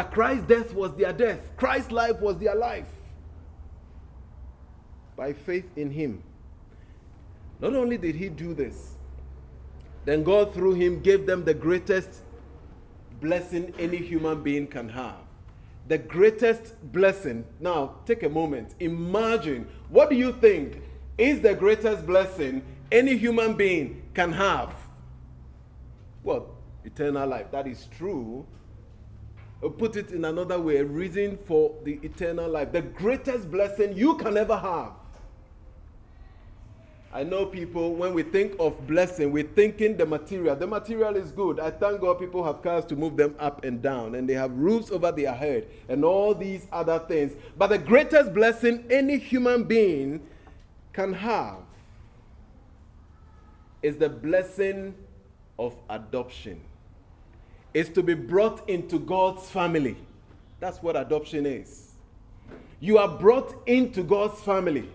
that 0.00 0.12
Christ's 0.12 0.46
death 0.46 0.72
was 0.72 0.94
their 0.94 1.12
death, 1.12 1.54
Christ's 1.58 1.92
life 1.92 2.20
was 2.20 2.38
their 2.38 2.54
life 2.54 2.88
by 5.14 5.34
faith 5.34 5.70
in 5.76 5.90
him. 5.90 6.22
Not 7.60 7.74
only 7.74 7.98
did 7.98 8.14
he 8.14 8.30
do 8.30 8.54
this, 8.54 8.94
then 10.06 10.24
God 10.24 10.54
through 10.54 10.76
him 10.76 11.02
gave 11.02 11.26
them 11.26 11.44
the 11.44 11.52
greatest 11.52 12.22
blessing 13.20 13.74
any 13.78 13.98
human 13.98 14.42
being 14.42 14.66
can 14.68 14.88
have. 14.88 15.16
The 15.86 15.98
greatest 15.98 16.80
blessing. 16.92 17.44
Now, 17.60 17.96
take 18.06 18.22
a 18.22 18.30
moment. 18.30 18.76
Imagine 18.80 19.68
what 19.90 20.08
do 20.08 20.16
you 20.16 20.32
think 20.32 20.80
is 21.18 21.42
the 21.42 21.54
greatest 21.54 22.06
blessing 22.06 22.62
any 22.90 23.18
human 23.18 23.52
being 23.52 24.00
can 24.14 24.32
have? 24.32 24.72
Well, 26.22 26.54
eternal 26.86 27.28
life. 27.28 27.50
That 27.50 27.66
is 27.66 27.86
true. 27.98 28.46
Or 29.62 29.70
put 29.70 29.96
it 29.96 30.10
in 30.10 30.24
another 30.24 30.58
way, 30.58 30.78
a 30.78 30.84
reason 30.84 31.38
for 31.46 31.74
the 31.84 32.00
eternal 32.02 32.50
life. 32.50 32.72
The 32.72 32.82
greatest 32.82 33.50
blessing 33.50 33.96
you 33.96 34.16
can 34.16 34.36
ever 34.36 34.56
have 34.56 34.92
I 37.12 37.24
know 37.24 37.44
people, 37.44 37.94
when 37.96 38.14
we 38.14 38.22
think 38.22 38.54
of 38.60 38.86
blessing, 38.86 39.32
we're 39.32 39.42
thinking 39.42 39.96
the 39.96 40.06
material. 40.06 40.54
The 40.54 40.66
material 40.66 41.16
is 41.16 41.32
good. 41.32 41.58
I 41.58 41.72
thank 41.72 42.00
God 42.00 42.20
people 42.20 42.44
have 42.44 42.62
cars 42.62 42.84
to 42.84 42.94
move 42.94 43.16
them 43.16 43.34
up 43.40 43.64
and 43.64 43.82
down, 43.82 44.14
and 44.14 44.28
they 44.28 44.34
have 44.34 44.52
roofs 44.52 44.92
over 44.92 45.10
their 45.10 45.34
head, 45.34 45.66
and 45.88 46.04
all 46.04 46.34
these 46.34 46.68
other 46.70 47.00
things. 47.00 47.32
But 47.58 47.68
the 47.68 47.78
greatest 47.78 48.32
blessing 48.32 48.84
any 48.90 49.18
human 49.18 49.64
being 49.64 50.20
can 50.92 51.14
have 51.14 51.62
is 53.82 53.96
the 53.96 54.08
blessing 54.08 54.94
of 55.58 55.74
adoption. 55.88 56.60
Is 57.72 57.88
to 57.90 58.02
be 58.02 58.14
brought 58.14 58.68
into 58.68 58.98
God's 58.98 59.48
family. 59.48 59.96
That's 60.58 60.82
what 60.82 60.96
adoption 60.96 61.46
is. 61.46 61.92
You 62.80 62.98
are 62.98 63.08
brought 63.08 63.54
into 63.66 64.02
God's 64.02 64.40
family. 64.40 64.88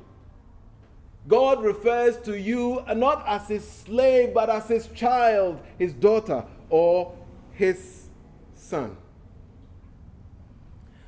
God 1.28 1.64
refers 1.64 2.18
to 2.24 2.40
you 2.40 2.84
not 2.96 3.24
as 3.28 3.48
his 3.48 3.68
slave, 3.68 4.34
but 4.34 4.50
as 4.50 4.68
his 4.68 4.88
child, 4.88 5.62
his 5.80 5.94
daughter, 5.94 6.44
or 6.70 7.16
his 7.54 8.10
son. 8.54 8.96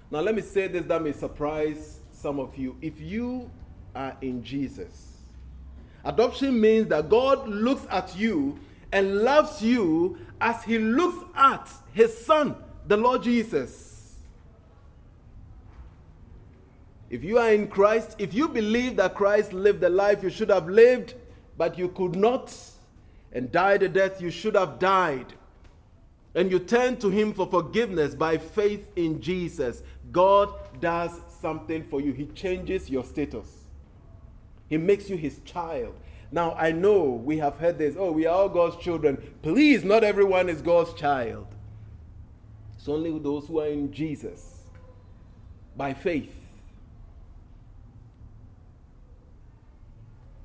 Now, 0.10 0.22
let 0.22 0.36
me 0.36 0.42
say 0.42 0.68
this 0.68 0.86
that 0.86 1.02
may 1.04 1.12
surprise 1.12 2.00
some 2.12 2.40
of 2.40 2.58
you. 2.58 2.78
If 2.82 3.00
you 3.00 3.52
are 3.94 4.16
in 4.22 4.44
Jesus, 4.44 5.18
adoption 6.04 6.60
means 6.60 6.88
that 6.88 7.10
God 7.10 7.48
looks 7.48 7.86
at 7.90 8.16
you 8.18 8.58
and 8.92 9.18
loves 9.18 9.62
you 9.62 10.18
as 10.40 10.64
he 10.64 10.78
looks 10.78 11.24
at 11.36 11.70
his 11.94 12.26
son, 12.26 12.56
the 12.88 12.98
Lord 12.98 13.24
Jesus. 13.24 14.16
If 17.10 17.24
you 17.24 17.38
are 17.38 17.54
in 17.54 17.68
Christ, 17.68 18.16
if 18.20 18.34
you 18.34 18.50
believe 18.50 18.98
that 18.98 19.16
Christ 19.16 19.54
lived 19.54 19.80
the 19.80 19.90
life 19.90 20.22
you 20.22 20.30
should 20.30 20.50
have 20.50 20.68
lived, 20.68 21.16
but 21.58 21.78
you 21.78 21.90
could 21.90 22.16
not, 22.16 22.54
and 23.32 23.52
died 23.52 23.80
the 23.80 23.90
death 23.90 24.22
you 24.22 24.30
should 24.30 24.56
have 24.56 24.78
died, 24.78 25.34
and 26.36 26.52
you 26.52 26.60
turn 26.60 26.98
to 26.98 27.10
Him 27.10 27.34
for 27.34 27.48
forgiveness 27.48 28.14
by 28.14 28.38
faith 28.38 28.92
in 28.96 29.22
Jesus, 29.22 29.82
God 30.12 30.54
does 30.80 31.12
something 31.42 31.84
for 31.84 32.02
you. 32.02 32.12
He 32.12 32.26
changes 32.28 32.90
your 32.90 33.04
status, 33.06 33.48
He 34.70 34.78
makes 34.78 35.10
you 35.10 35.16
His 35.16 35.40
child. 35.46 35.96
Now, 36.32 36.54
I 36.56 36.72
know 36.72 37.04
we 37.04 37.38
have 37.38 37.58
heard 37.58 37.78
this 37.78 37.96
oh, 37.98 38.12
we 38.12 38.26
are 38.26 38.36
all 38.36 38.50
God's 38.50 38.78
children. 38.78 39.34
Please, 39.42 39.84
not 39.84 40.04
everyone 40.04 40.50
is 40.50 40.62
God's 40.62 40.94
child. 40.94 41.48
It's 42.78 42.88
only 42.88 43.18
those 43.20 43.48
who 43.48 43.60
are 43.60 43.68
in 43.68 43.92
Jesus 43.92 44.64
by 45.76 45.94
faith. 45.94 46.34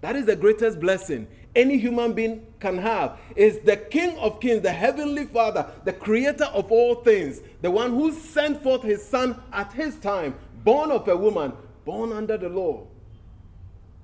That 0.01 0.17
is 0.17 0.27
the 0.27 0.37
greatest 0.37 0.81
blessing 0.81 1.29
any 1.55 1.79
human 1.79 2.13
being 2.13 2.47
can 2.61 2.79
have. 2.79 3.19
Is 3.37 3.61
the 3.61 3.77
King 3.77 4.17
of 4.19 4.41
Kings, 4.41 4.63
the 4.63 4.73
Heavenly 4.73 5.27
Father, 5.27 5.67
the 5.85 5.93
Creator 5.93 6.47
of 6.47 6.73
all 6.73 6.97
things, 6.97 7.41
the 7.61 7.71
one 7.71 7.91
who 7.91 8.13
sent 8.13 8.63
forth 8.63 8.83
His 8.83 9.05
Son 9.05 9.41
at 9.53 9.73
His 9.73 9.97
time, 9.97 10.35
born 10.65 10.91
of 10.91 11.07
a 11.09 11.17
woman, 11.17 11.53
born 11.85 12.13
under 12.13 12.37
the 12.37 12.49
law. 12.49 12.87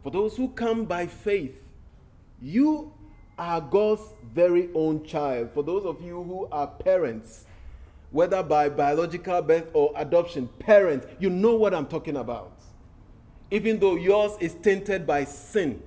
For 0.02 0.10
those 0.10 0.36
who 0.36 0.48
come 0.48 0.84
by 0.84 1.06
faith, 1.06 1.67
you 2.40 2.92
are 3.38 3.60
God's 3.60 4.02
very 4.34 4.68
own 4.74 5.04
child. 5.04 5.50
For 5.52 5.62
those 5.62 5.84
of 5.84 6.00
you 6.02 6.22
who 6.22 6.48
are 6.50 6.66
parents, 6.66 7.46
whether 8.10 8.42
by 8.42 8.68
biological 8.68 9.42
birth 9.42 9.68
or 9.72 9.92
adoption, 9.96 10.48
parents, 10.58 11.06
you 11.18 11.30
know 11.30 11.54
what 11.54 11.74
I'm 11.74 11.86
talking 11.86 12.16
about. 12.16 12.52
Even 13.50 13.78
though 13.78 13.96
yours 13.96 14.32
is 14.40 14.54
tainted 14.54 15.06
by 15.06 15.24
sin 15.24 15.82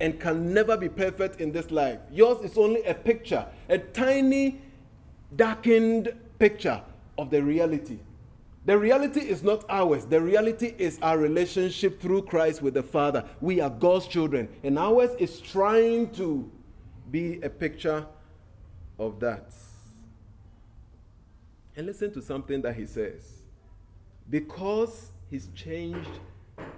and 0.00 0.18
can 0.18 0.52
never 0.52 0.76
be 0.76 0.88
perfect 0.88 1.40
in 1.40 1.52
this 1.52 1.70
life. 1.70 1.98
Yours 2.10 2.44
is 2.44 2.58
only 2.58 2.82
a 2.84 2.94
picture, 2.94 3.46
a 3.68 3.78
tiny, 3.78 4.60
darkened 5.36 6.12
picture 6.38 6.82
of 7.16 7.30
the 7.30 7.42
reality. 7.42 7.98
The 8.66 8.78
reality 8.78 9.20
is 9.20 9.42
not 9.42 9.64
ours. 9.68 10.06
The 10.06 10.20
reality 10.20 10.74
is 10.78 10.98
our 11.02 11.18
relationship 11.18 12.00
through 12.00 12.22
Christ 12.22 12.62
with 12.62 12.74
the 12.74 12.82
Father. 12.82 13.24
We 13.40 13.60
are 13.60 13.70
God's 13.70 14.06
children, 14.06 14.48
and 14.62 14.78
ours 14.78 15.10
is 15.18 15.40
trying 15.40 16.10
to 16.12 16.50
be 17.10 17.40
a 17.42 17.50
picture 17.50 18.06
of 18.98 19.20
that. 19.20 19.52
And 21.76 21.86
listen 21.86 22.12
to 22.12 22.22
something 22.22 22.62
that 22.62 22.74
he 22.74 22.86
says. 22.86 23.42
Because 24.30 25.10
he's 25.28 25.48
changed 25.54 26.08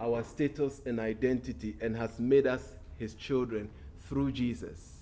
our 0.01 0.25
status 0.25 0.81
and 0.85 0.99
identity 0.99 1.77
and 1.81 1.97
has 1.97 2.19
made 2.19 2.47
us 2.47 2.75
his 2.99 3.15
children 3.15 3.69
through 4.09 4.33
Jesus. 4.33 4.95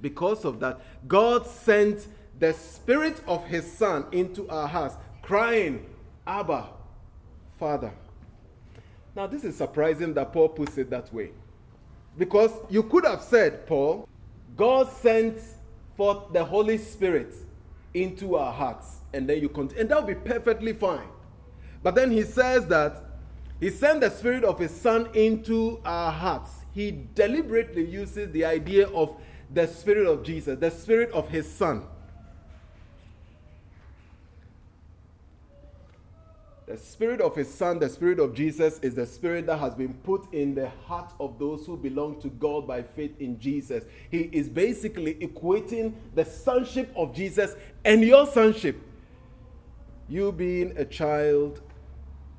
Because 0.00 0.44
of 0.44 0.60
that, 0.60 0.80
God 1.06 1.46
sent 1.46 2.06
the 2.38 2.54
Spirit 2.54 3.20
of 3.26 3.44
His 3.44 3.70
Son 3.70 4.06
into 4.12 4.48
our 4.48 4.66
hearts, 4.66 4.96
crying, 5.30 5.86
Abba, 6.26 6.66
Father. 7.56 7.92
Now, 9.14 9.28
this 9.28 9.44
is 9.44 9.56
surprising 9.56 10.12
that 10.14 10.32
Paul 10.32 10.48
puts 10.48 10.76
it 10.76 10.90
that 10.90 11.14
way. 11.14 11.30
Because 12.18 12.50
you 12.68 12.82
could 12.82 13.04
have 13.04 13.22
said, 13.22 13.64
Paul, 13.64 14.08
God 14.56 14.90
sent 14.90 15.38
forth 15.96 16.32
the 16.32 16.44
Holy 16.44 16.78
Spirit 16.78 17.32
into 17.94 18.34
our 18.34 18.52
hearts. 18.52 19.02
and 19.12 19.28
then 19.28 19.40
you 19.40 19.48
continue. 19.48 19.82
And 19.82 19.90
that 19.90 20.04
would 20.04 20.20
be 20.24 20.28
perfectly 20.28 20.72
fine. 20.72 21.06
But 21.80 21.94
then 21.94 22.10
he 22.10 22.24
says 22.24 22.66
that 22.66 23.00
he 23.60 23.70
sent 23.70 24.00
the 24.00 24.10
Spirit 24.10 24.42
of 24.42 24.58
His 24.58 24.72
Son 24.72 25.10
into 25.14 25.80
our 25.84 26.10
hearts. 26.10 26.50
He 26.72 27.04
deliberately 27.14 27.88
uses 27.88 28.32
the 28.32 28.44
idea 28.46 28.88
of 28.88 29.16
the 29.48 29.68
Spirit 29.68 30.08
of 30.08 30.24
Jesus, 30.24 30.58
the 30.58 30.72
Spirit 30.72 31.12
of 31.12 31.28
His 31.28 31.48
Son. 31.48 31.84
The 36.70 36.76
Spirit 36.76 37.20
of 37.20 37.34
His 37.34 37.52
Son, 37.52 37.80
the 37.80 37.88
Spirit 37.88 38.20
of 38.20 38.32
Jesus, 38.32 38.78
is 38.78 38.94
the 38.94 39.04
Spirit 39.04 39.46
that 39.46 39.56
has 39.56 39.74
been 39.74 39.92
put 39.92 40.32
in 40.32 40.54
the 40.54 40.68
heart 40.86 41.12
of 41.18 41.36
those 41.36 41.66
who 41.66 41.76
belong 41.76 42.20
to 42.20 42.28
God 42.28 42.68
by 42.68 42.80
faith 42.80 43.20
in 43.20 43.40
Jesus. 43.40 43.82
He 44.08 44.30
is 44.30 44.48
basically 44.48 45.16
equating 45.16 45.94
the 46.14 46.24
sonship 46.24 46.92
of 46.94 47.12
Jesus 47.12 47.56
and 47.84 48.04
your 48.04 48.24
sonship. 48.24 48.80
You 50.08 50.30
being 50.30 50.72
a 50.76 50.84
child 50.84 51.60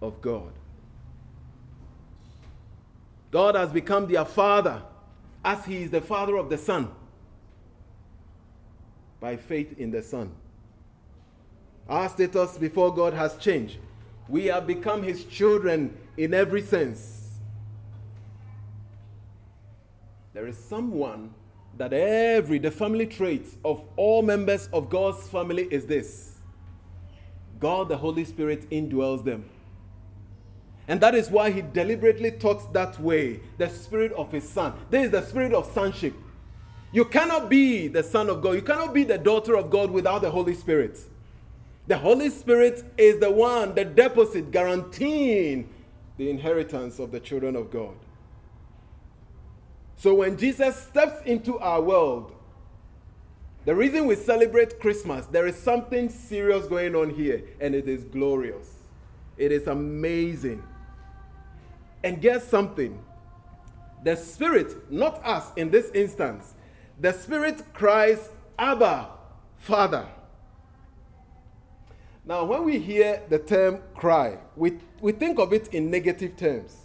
of 0.01 0.21
God. 0.21 0.53
God 3.31 3.55
has 3.55 3.69
become 3.69 4.07
their 4.07 4.23
Father 4.23 4.81
as 5.43 5.65
He 5.65 5.83
is 5.83 5.91
the 5.91 5.99
Father 5.99 6.37
of 6.37 6.49
the 6.49 6.57
Son 6.57 6.89
by 9.19 9.35
faith 9.35 9.77
in 9.77 9.91
the 9.91 10.01
Son. 10.01 10.31
Our 11.89 12.07
status 12.07 12.57
before 12.57 12.95
God 12.95 13.13
has 13.13 13.35
changed. 13.35 13.77
We 14.31 14.45
have 14.45 14.65
become 14.65 15.03
his 15.03 15.25
children 15.25 15.97
in 16.15 16.33
every 16.33 16.61
sense. 16.61 17.31
There 20.33 20.47
is 20.47 20.57
someone 20.57 21.33
that 21.77 21.91
every, 21.91 22.57
the 22.57 22.71
family 22.71 23.07
trait 23.07 23.45
of 23.65 23.85
all 23.97 24.21
members 24.21 24.69
of 24.71 24.89
God's 24.89 25.27
family 25.27 25.67
is 25.69 25.85
this 25.85 26.37
God, 27.59 27.89
the 27.89 27.97
Holy 27.97 28.23
Spirit, 28.23 28.69
indwells 28.69 29.25
them. 29.25 29.49
And 30.87 31.01
that 31.01 31.13
is 31.13 31.29
why 31.29 31.51
he 31.51 31.61
deliberately 31.61 32.31
talks 32.31 32.63
that 32.67 32.97
way 33.01 33.41
the 33.57 33.67
spirit 33.67 34.13
of 34.13 34.31
his 34.31 34.47
son. 34.47 34.73
There 34.89 35.03
is 35.03 35.11
the 35.11 35.23
spirit 35.23 35.53
of 35.53 35.69
sonship. 35.73 36.13
You 36.93 37.03
cannot 37.03 37.49
be 37.49 37.89
the 37.89 38.01
son 38.01 38.29
of 38.29 38.41
God, 38.41 38.51
you 38.51 38.61
cannot 38.61 38.93
be 38.93 39.03
the 39.03 39.17
daughter 39.17 39.57
of 39.57 39.69
God 39.69 39.91
without 39.91 40.21
the 40.21 40.31
Holy 40.31 40.55
Spirit. 40.55 40.97
The 41.91 41.97
Holy 41.97 42.29
Spirit 42.29 42.85
is 42.97 43.19
the 43.19 43.29
one, 43.29 43.75
the 43.75 43.83
deposit 43.83 44.49
guaranteeing 44.49 45.67
the 46.15 46.29
inheritance 46.29 46.99
of 46.99 47.11
the 47.11 47.19
children 47.19 47.53
of 47.53 47.69
God. 47.69 47.95
So 49.97 50.13
when 50.13 50.37
Jesus 50.37 50.77
steps 50.77 51.21
into 51.25 51.59
our 51.59 51.81
world, 51.81 52.31
the 53.65 53.75
reason 53.75 54.05
we 54.05 54.15
celebrate 54.15 54.79
Christmas, 54.79 55.25
there 55.25 55.45
is 55.45 55.57
something 55.57 56.07
serious 56.07 56.65
going 56.65 56.95
on 56.95 57.09
here, 57.09 57.43
and 57.59 57.75
it 57.75 57.89
is 57.89 58.05
glorious. 58.05 58.69
It 59.35 59.51
is 59.51 59.67
amazing. 59.67 60.63
And 62.05 62.21
guess 62.21 62.47
something? 62.47 63.03
The 64.05 64.15
Spirit, 64.15 64.89
not 64.89 65.21
us 65.25 65.51
in 65.57 65.71
this 65.71 65.91
instance, 65.93 66.53
the 66.97 67.11
Spirit 67.11 67.61
cries, 67.73 68.29
Abba, 68.57 69.09
Father. 69.57 70.07
Now, 72.31 72.45
when 72.45 72.63
we 72.63 72.79
hear 72.79 73.21
the 73.27 73.39
term 73.39 73.79
cry, 73.93 74.37
we, 74.55 74.77
we 75.01 75.11
think 75.11 75.37
of 75.37 75.51
it 75.51 75.67
in 75.73 75.91
negative 75.91 76.37
terms. 76.37 76.77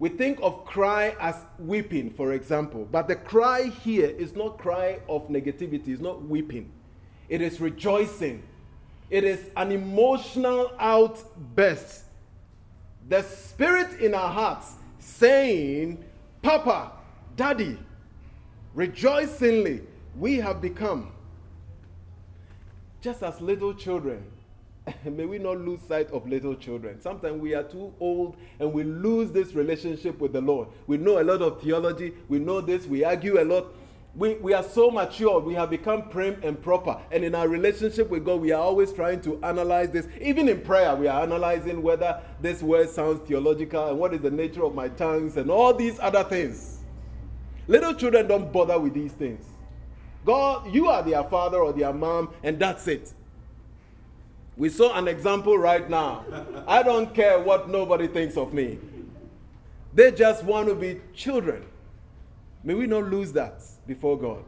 We 0.00 0.08
think 0.08 0.40
of 0.42 0.64
cry 0.64 1.14
as 1.20 1.36
weeping, 1.60 2.10
for 2.10 2.32
example. 2.32 2.88
But 2.90 3.06
the 3.06 3.14
cry 3.14 3.70
here 3.84 4.08
is 4.08 4.34
not 4.34 4.58
cry 4.58 4.98
of 5.08 5.28
negativity, 5.28 5.90
it's 5.90 6.00
not 6.00 6.24
weeping. 6.24 6.72
It 7.28 7.40
is 7.40 7.60
rejoicing. 7.60 8.42
It 9.10 9.22
is 9.22 9.48
an 9.56 9.70
emotional 9.70 10.72
outburst. 10.76 12.06
The 13.08 13.22
spirit 13.22 14.00
in 14.00 14.12
our 14.12 14.32
hearts 14.32 14.72
saying, 14.98 16.04
Papa, 16.42 16.90
Daddy, 17.36 17.78
rejoicingly, 18.74 19.82
we 20.16 20.38
have 20.38 20.60
become 20.60 21.12
just 23.06 23.22
as 23.22 23.40
little 23.40 23.72
children, 23.72 24.24
may 25.04 25.26
we 25.26 25.38
not 25.38 25.60
lose 25.60 25.80
sight 25.80 26.10
of 26.10 26.28
little 26.28 26.56
children. 26.56 27.00
Sometimes 27.00 27.40
we 27.40 27.54
are 27.54 27.62
too 27.62 27.94
old 28.00 28.36
and 28.58 28.72
we 28.72 28.82
lose 28.82 29.30
this 29.30 29.54
relationship 29.54 30.18
with 30.18 30.32
the 30.32 30.40
Lord. 30.40 30.66
We 30.88 30.96
know 30.96 31.20
a 31.20 31.22
lot 31.22 31.40
of 31.40 31.62
theology, 31.62 32.14
we 32.28 32.40
know 32.40 32.60
this, 32.60 32.84
we 32.84 33.04
argue 33.04 33.40
a 33.40 33.44
lot. 33.44 33.66
We, 34.16 34.34
we 34.34 34.54
are 34.54 34.62
so 34.64 34.90
mature, 34.90 35.38
we 35.38 35.54
have 35.54 35.70
become 35.70 36.08
prim 36.08 36.40
and 36.42 36.60
proper. 36.60 37.00
And 37.12 37.22
in 37.22 37.36
our 37.36 37.46
relationship 37.46 38.10
with 38.10 38.24
God, 38.24 38.40
we 38.40 38.50
are 38.50 38.60
always 38.60 38.92
trying 38.92 39.20
to 39.20 39.38
analyze 39.44 39.90
this. 39.90 40.08
Even 40.20 40.48
in 40.48 40.62
prayer, 40.62 40.96
we 40.96 41.06
are 41.06 41.22
analyzing 41.22 41.82
whether 41.82 42.20
this 42.40 42.60
word 42.60 42.88
sounds 42.88 43.20
theological 43.28 43.88
and 43.88 44.00
what 44.00 44.14
is 44.14 44.22
the 44.22 44.32
nature 44.32 44.64
of 44.64 44.74
my 44.74 44.88
tongues 44.88 45.36
and 45.36 45.48
all 45.48 45.72
these 45.72 46.00
other 46.00 46.24
things. 46.24 46.78
Little 47.68 47.94
children 47.94 48.26
don't 48.26 48.52
bother 48.52 48.80
with 48.80 48.94
these 48.94 49.12
things. 49.12 49.44
God, 50.26 50.74
you 50.74 50.88
are 50.88 51.02
their 51.02 51.22
father 51.24 51.58
or 51.58 51.72
their 51.72 51.92
mom, 51.92 52.34
and 52.42 52.58
that's 52.58 52.88
it. 52.88 53.14
We 54.56 54.68
saw 54.68 54.98
an 54.98 55.06
example 55.06 55.56
right 55.56 55.88
now. 55.88 56.24
I 56.66 56.82
don't 56.82 57.14
care 57.14 57.38
what 57.38 57.68
nobody 57.68 58.08
thinks 58.08 58.36
of 58.36 58.52
me. 58.52 58.78
They 59.94 60.10
just 60.10 60.42
want 60.42 60.68
to 60.68 60.74
be 60.74 61.00
children. 61.14 61.64
May 62.64 62.74
we 62.74 62.86
not 62.86 63.04
lose 63.04 63.32
that 63.34 63.62
before 63.86 64.18
God. 64.18 64.42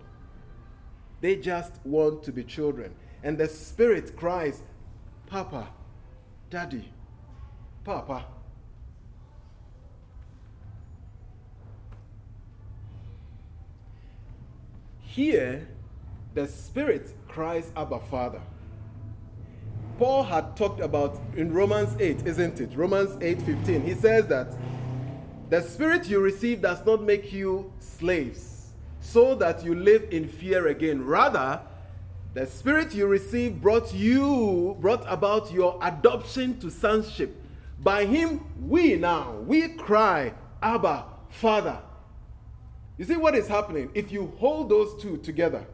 They 1.20 1.36
just 1.36 1.74
want 1.84 2.24
to 2.24 2.32
be 2.32 2.42
children. 2.42 2.94
And 3.22 3.38
the 3.38 3.46
Spirit 3.46 4.16
cries, 4.16 4.62
Papa, 5.26 5.68
Daddy, 6.50 6.90
Papa. 7.84 8.24
Here, 15.18 15.66
the 16.35 16.46
Spirit 16.46 17.12
cries, 17.26 17.72
Abba, 17.74 17.98
Father. 18.09 18.40
Paul 19.98 20.22
had 20.22 20.57
talked 20.57 20.78
about 20.78 21.20
in 21.35 21.52
Romans 21.52 21.96
8, 21.98 22.24
isn't 22.24 22.61
it? 22.61 22.76
Romans 22.76 23.20
8 23.20 23.42
15. 23.42 23.83
He 23.83 23.94
says 23.94 24.28
that 24.28 24.57
the 25.50 25.61
Spirit 25.61 26.07
you 26.07 26.20
receive 26.20 26.62
does 26.62 26.87
not 26.87 27.02
make 27.02 27.33
you 27.33 27.72
slaves, 27.81 28.74
so 29.00 29.35
that 29.35 29.64
you 29.64 29.74
live 29.74 30.07
in 30.12 30.28
fear 30.28 30.68
again. 30.68 31.04
Rather, 31.04 31.62
the 32.35 32.46
Spirit 32.46 32.94
you 32.94 33.09
receive 33.09 33.61
brought 33.61 33.92
you, 33.92 34.76
brought 34.78 35.04
about 35.09 35.50
your 35.50 35.81
adoption 35.83 36.61
to 36.61 36.70
sonship. 36.70 37.35
By 37.81 38.04
him, 38.04 38.46
we 38.68 38.94
now, 38.94 39.33
we 39.44 39.66
cry, 39.70 40.33
Abba, 40.62 41.07
Father. 41.28 41.81
You 42.98 43.04
see 43.04 43.16
what 43.16 43.37
is 43.37 43.46
happening? 43.46 43.90
If 43.94 44.11
you 44.11 44.32
hold 44.38 44.68
those 44.68 45.00
two 45.00 45.18
together, 45.18 45.64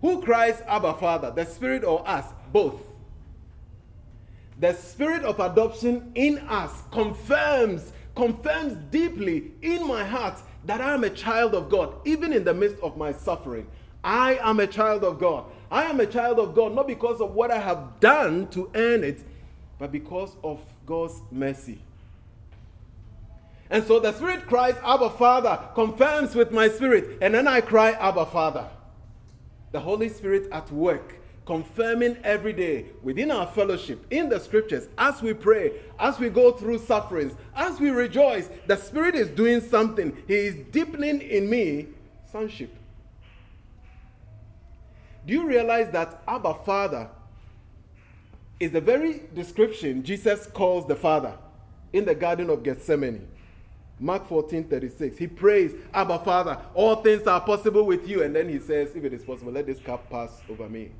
who 0.00 0.20
cries, 0.20 0.60
Abba, 0.66 0.94
Father? 0.94 1.30
The 1.30 1.44
Spirit 1.46 1.84
or 1.84 2.06
us? 2.08 2.26
Both. 2.52 2.82
The 4.58 4.72
Spirit 4.74 5.22
of 5.22 5.38
adoption 5.38 6.10
in 6.14 6.38
us 6.40 6.82
confirms, 6.90 7.92
confirms 8.16 8.74
deeply 8.90 9.52
in 9.62 9.86
my 9.86 10.04
heart 10.04 10.38
that 10.64 10.80
I 10.80 10.92
am 10.94 11.04
a 11.04 11.10
child 11.10 11.54
of 11.54 11.70
God, 11.70 11.94
even 12.04 12.32
in 12.32 12.44
the 12.44 12.52
midst 12.52 12.82
of 12.82 12.96
my 12.96 13.12
suffering. 13.12 13.66
I 14.02 14.38
am 14.42 14.60
a 14.60 14.66
child 14.66 15.04
of 15.04 15.18
God. 15.18 15.44
I 15.70 15.84
am 15.84 16.00
a 16.00 16.06
child 16.06 16.38
of 16.38 16.54
God 16.54 16.74
not 16.74 16.86
because 16.86 17.20
of 17.20 17.34
what 17.34 17.50
I 17.50 17.58
have 17.58 18.00
done 18.00 18.48
to 18.48 18.70
earn 18.74 19.04
it, 19.04 19.22
but 19.78 19.92
because 19.92 20.34
of 20.42 20.60
God's 20.84 21.20
mercy. 21.30 21.78
And 23.70 23.84
so 23.84 24.00
the 24.00 24.12
Spirit 24.12 24.46
cries, 24.46 24.74
Abba 24.84 25.10
Father, 25.10 25.60
confirms 25.74 26.34
with 26.34 26.50
my 26.50 26.68
spirit. 26.68 27.18
And 27.22 27.34
then 27.34 27.46
I 27.46 27.60
cry, 27.60 27.92
Abba 27.92 28.26
Father. 28.26 28.68
The 29.70 29.78
Holy 29.78 30.08
Spirit 30.08 30.48
at 30.50 30.72
work, 30.72 31.18
confirming 31.46 32.16
every 32.24 32.52
day 32.52 32.86
within 33.04 33.30
our 33.30 33.46
fellowship, 33.46 34.04
in 34.10 34.28
the 34.28 34.40
scriptures, 34.40 34.88
as 34.98 35.22
we 35.22 35.32
pray, 35.34 35.72
as 36.00 36.18
we 36.18 36.28
go 36.30 36.50
through 36.50 36.78
sufferings, 36.78 37.34
as 37.54 37.78
we 37.78 37.90
rejoice, 37.90 38.48
the 38.66 38.76
Spirit 38.76 39.14
is 39.14 39.28
doing 39.28 39.60
something. 39.60 40.16
He 40.26 40.34
is 40.34 40.56
deepening 40.72 41.20
in 41.20 41.48
me 41.48 41.86
sonship. 42.32 42.74
Do 45.24 45.32
you 45.32 45.46
realize 45.46 45.92
that 45.92 46.22
Abba 46.26 46.54
Father 46.64 47.08
is 48.58 48.72
the 48.72 48.80
very 48.80 49.22
description 49.32 50.02
Jesus 50.02 50.48
calls 50.48 50.88
the 50.88 50.96
Father 50.96 51.34
in 51.92 52.04
the 52.04 52.16
Garden 52.16 52.50
of 52.50 52.64
Gethsemane? 52.64 53.28
Mark 54.00 54.26
14 54.26 54.64
36. 54.64 55.18
He 55.18 55.26
prays, 55.26 55.74
Abba 55.92 56.18
Father, 56.20 56.58
all 56.74 56.96
things 56.96 57.26
are 57.26 57.40
possible 57.40 57.84
with 57.84 58.08
you. 58.08 58.22
And 58.22 58.34
then 58.34 58.48
he 58.48 58.58
says, 58.58 58.96
If 58.96 59.04
it 59.04 59.12
is 59.12 59.22
possible, 59.22 59.52
let 59.52 59.66
this 59.66 59.78
cup 59.78 60.08
pass 60.10 60.40
over 60.48 60.68
me. 60.68 60.90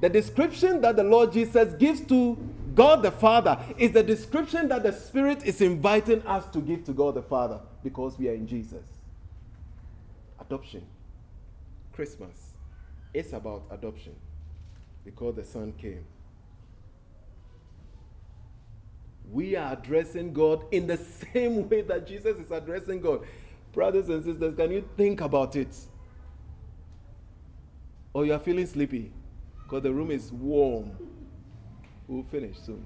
The 0.00 0.08
description 0.08 0.80
that 0.80 0.96
the 0.96 1.04
Lord 1.04 1.32
Jesus 1.32 1.74
gives 1.74 2.00
to 2.02 2.36
God 2.74 3.02
the 3.02 3.10
Father 3.10 3.58
is 3.76 3.92
the 3.92 4.02
description 4.02 4.68
that 4.68 4.82
the 4.82 4.92
Spirit 4.92 5.44
is 5.44 5.60
inviting 5.60 6.22
us 6.22 6.46
to 6.52 6.60
give 6.60 6.84
to 6.84 6.92
God 6.92 7.16
the 7.16 7.22
Father 7.22 7.60
because 7.82 8.18
we 8.18 8.28
are 8.28 8.34
in 8.34 8.46
Jesus. 8.46 8.84
Adoption. 10.40 10.86
Christmas. 11.92 12.54
It's 13.12 13.32
about 13.34 13.64
adoption. 13.70 14.14
because 15.04 15.34
the 15.36 15.44
Son 15.44 15.72
came. 15.72 16.04
We 19.32 19.56
are 19.56 19.72
addressing 19.72 20.32
God 20.32 20.64
in 20.72 20.86
the 20.86 20.96
same 20.96 21.68
way 21.68 21.82
that 21.82 22.06
Jesus 22.06 22.36
is 22.38 22.50
addressing 22.50 23.00
God. 23.00 23.26
Brothers 23.72 24.08
and 24.08 24.24
sisters, 24.24 24.56
can 24.56 24.72
you 24.72 24.88
think 24.96 25.20
about 25.20 25.54
it? 25.56 25.74
Or 28.12 28.26
you 28.26 28.32
are 28.32 28.38
feeling 28.40 28.66
sleepy 28.66 29.12
because 29.62 29.82
the 29.82 29.92
room 29.92 30.10
is 30.10 30.32
warm. 30.32 30.90
We'll 32.08 32.24
finish 32.24 32.58
soon. 32.58 32.84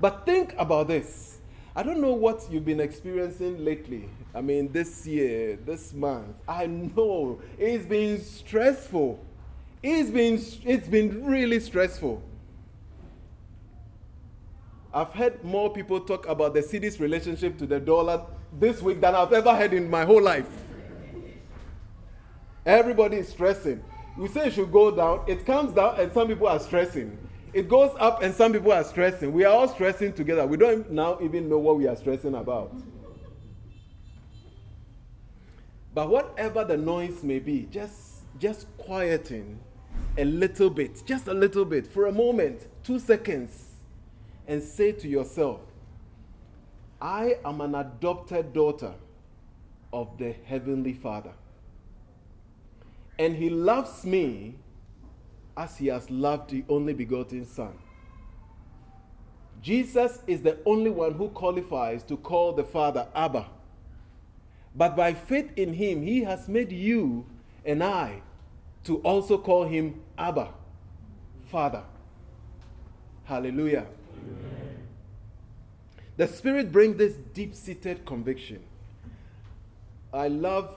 But 0.00 0.24
think 0.24 0.54
about 0.56 0.88
this. 0.88 1.40
I 1.74 1.82
don't 1.82 2.00
know 2.00 2.14
what 2.14 2.46
you've 2.50 2.64
been 2.64 2.80
experiencing 2.80 3.62
lately. 3.62 4.08
I 4.34 4.40
mean, 4.40 4.72
this 4.72 5.06
year, 5.06 5.58
this 5.62 5.92
month. 5.92 6.36
I 6.48 6.66
know 6.66 7.40
it's 7.58 7.84
been 7.84 8.18
stressful. 8.22 9.22
It's 9.82 10.08
been, 10.08 10.42
it's 10.64 10.88
been 10.88 11.26
really 11.26 11.60
stressful. 11.60 12.22
I've 14.96 15.12
heard 15.12 15.44
more 15.44 15.70
people 15.70 16.00
talk 16.00 16.26
about 16.26 16.54
the 16.54 16.62
cedi's 16.62 16.98
relationship 16.98 17.58
to 17.58 17.66
the 17.66 17.78
dollar 17.78 18.24
this 18.58 18.80
week 18.80 19.02
than 19.02 19.14
I've 19.14 19.30
ever 19.30 19.54
heard 19.54 19.74
in 19.74 19.90
my 19.90 20.06
whole 20.06 20.22
life. 20.22 20.48
Everybody 22.64 23.18
is 23.18 23.28
stressing. 23.28 23.84
We 24.16 24.28
say 24.28 24.46
it 24.46 24.54
should 24.54 24.72
go 24.72 24.90
down, 24.90 25.20
it 25.26 25.44
comes 25.44 25.74
down, 25.74 26.00
and 26.00 26.10
some 26.14 26.28
people 26.28 26.46
are 26.46 26.58
stressing. 26.58 27.18
It 27.52 27.68
goes 27.68 27.94
up, 28.00 28.22
and 28.22 28.34
some 28.34 28.54
people 28.54 28.72
are 28.72 28.84
stressing. 28.84 29.34
We 29.34 29.44
are 29.44 29.52
all 29.52 29.68
stressing 29.68 30.14
together. 30.14 30.46
We 30.46 30.56
don't 30.56 30.90
now 30.90 31.18
even 31.20 31.46
know 31.50 31.58
what 31.58 31.76
we 31.76 31.86
are 31.86 31.96
stressing 31.96 32.34
about. 32.34 32.74
But 35.92 36.08
whatever 36.08 36.64
the 36.64 36.78
noise 36.78 37.22
may 37.22 37.38
be, 37.38 37.68
just, 37.70 38.22
just 38.38 38.66
quieting 38.78 39.60
a 40.16 40.24
little 40.24 40.70
bit, 40.70 41.02
just 41.04 41.28
a 41.28 41.34
little 41.34 41.66
bit, 41.66 41.86
for 41.86 42.06
a 42.06 42.12
moment, 42.12 42.66
two 42.82 42.98
seconds, 42.98 43.65
and 44.46 44.62
say 44.62 44.92
to 44.92 45.08
yourself, 45.08 45.60
I 47.00 47.36
am 47.44 47.60
an 47.60 47.74
adopted 47.74 48.52
daughter 48.52 48.94
of 49.92 50.16
the 50.18 50.34
Heavenly 50.44 50.92
Father. 50.92 51.32
And 53.18 53.36
He 53.36 53.50
loves 53.50 54.04
me 54.04 54.56
as 55.56 55.76
He 55.78 55.88
has 55.88 56.10
loved 56.10 56.50
the 56.50 56.64
only 56.68 56.92
begotten 56.92 57.44
Son. 57.46 57.78
Jesus 59.62 60.20
is 60.26 60.42
the 60.42 60.58
only 60.64 60.90
one 60.90 61.14
who 61.14 61.28
qualifies 61.30 62.02
to 62.04 62.16
call 62.16 62.52
the 62.52 62.64
Father 62.64 63.08
Abba. 63.14 63.46
But 64.74 64.94
by 64.94 65.14
faith 65.14 65.50
in 65.56 65.72
Him, 65.74 66.02
He 66.02 66.22
has 66.24 66.48
made 66.48 66.70
you 66.72 67.26
and 67.64 67.82
I 67.82 68.22
to 68.84 68.98
also 68.98 69.38
call 69.38 69.64
Him 69.64 70.00
Abba, 70.16 70.50
Father. 71.50 71.82
Hallelujah. 73.24 73.86
The 76.16 76.26
Spirit 76.26 76.72
brings 76.72 76.96
this 76.96 77.14
deep 77.34 77.54
seated 77.54 78.06
conviction. 78.06 78.62
I 80.12 80.28
love 80.28 80.76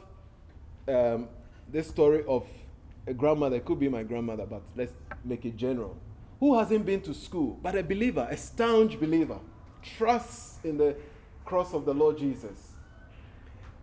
um, 0.88 1.30
this 1.72 1.88
story 1.88 2.24
of 2.28 2.46
a 3.08 3.14
grandmother, 3.14 3.56
it 3.56 3.66
could 3.66 3.80
be 3.80 3.90
my 3.90 4.04
grandmother, 4.04 4.46
but 4.46 4.62
let's 4.76 4.94
make 5.24 5.46
it 5.46 5.56
general, 5.56 5.96
who 6.40 6.58
hasn't 6.58 6.86
been 6.86 7.02
to 7.02 7.14
school, 7.14 7.58
but 7.64 7.76
a 7.76 7.84
believer, 7.84 8.28
a 8.30 8.38
staunch 8.38 9.00
believer, 9.00 9.40
trusts 9.82 10.60
in 10.64 10.78
the 10.78 10.96
cross 11.46 11.74
of 11.74 11.86
the 11.86 11.94
Lord 11.94 12.18
Jesus. 12.18 12.74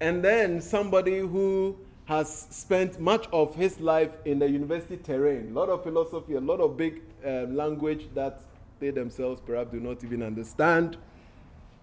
And 0.01 0.23
then 0.23 0.61
somebody 0.61 1.19
who 1.19 1.79
has 2.05 2.47
spent 2.51 3.01
much 3.01 3.27
of 3.33 3.55
his 3.57 3.81
life 3.81 4.13
in 4.25 4.39
the 4.39 4.49
university 4.49 4.97
terrain, 4.97 5.49
a 5.51 5.53
lot 5.55 5.69
of 5.69 5.83
philosophy, 5.83 6.35
a 6.35 6.41
lot 6.41 6.61
of 6.61 6.77
big 6.77 7.03
um, 7.25 7.57
language 7.57 8.09
that 8.15 8.43
they 8.79 8.91
themselves 8.91 9.41
perhaps 9.45 9.73
do 9.73 9.81
not 9.81 10.03
even 10.05 10.23
understand, 10.23 10.97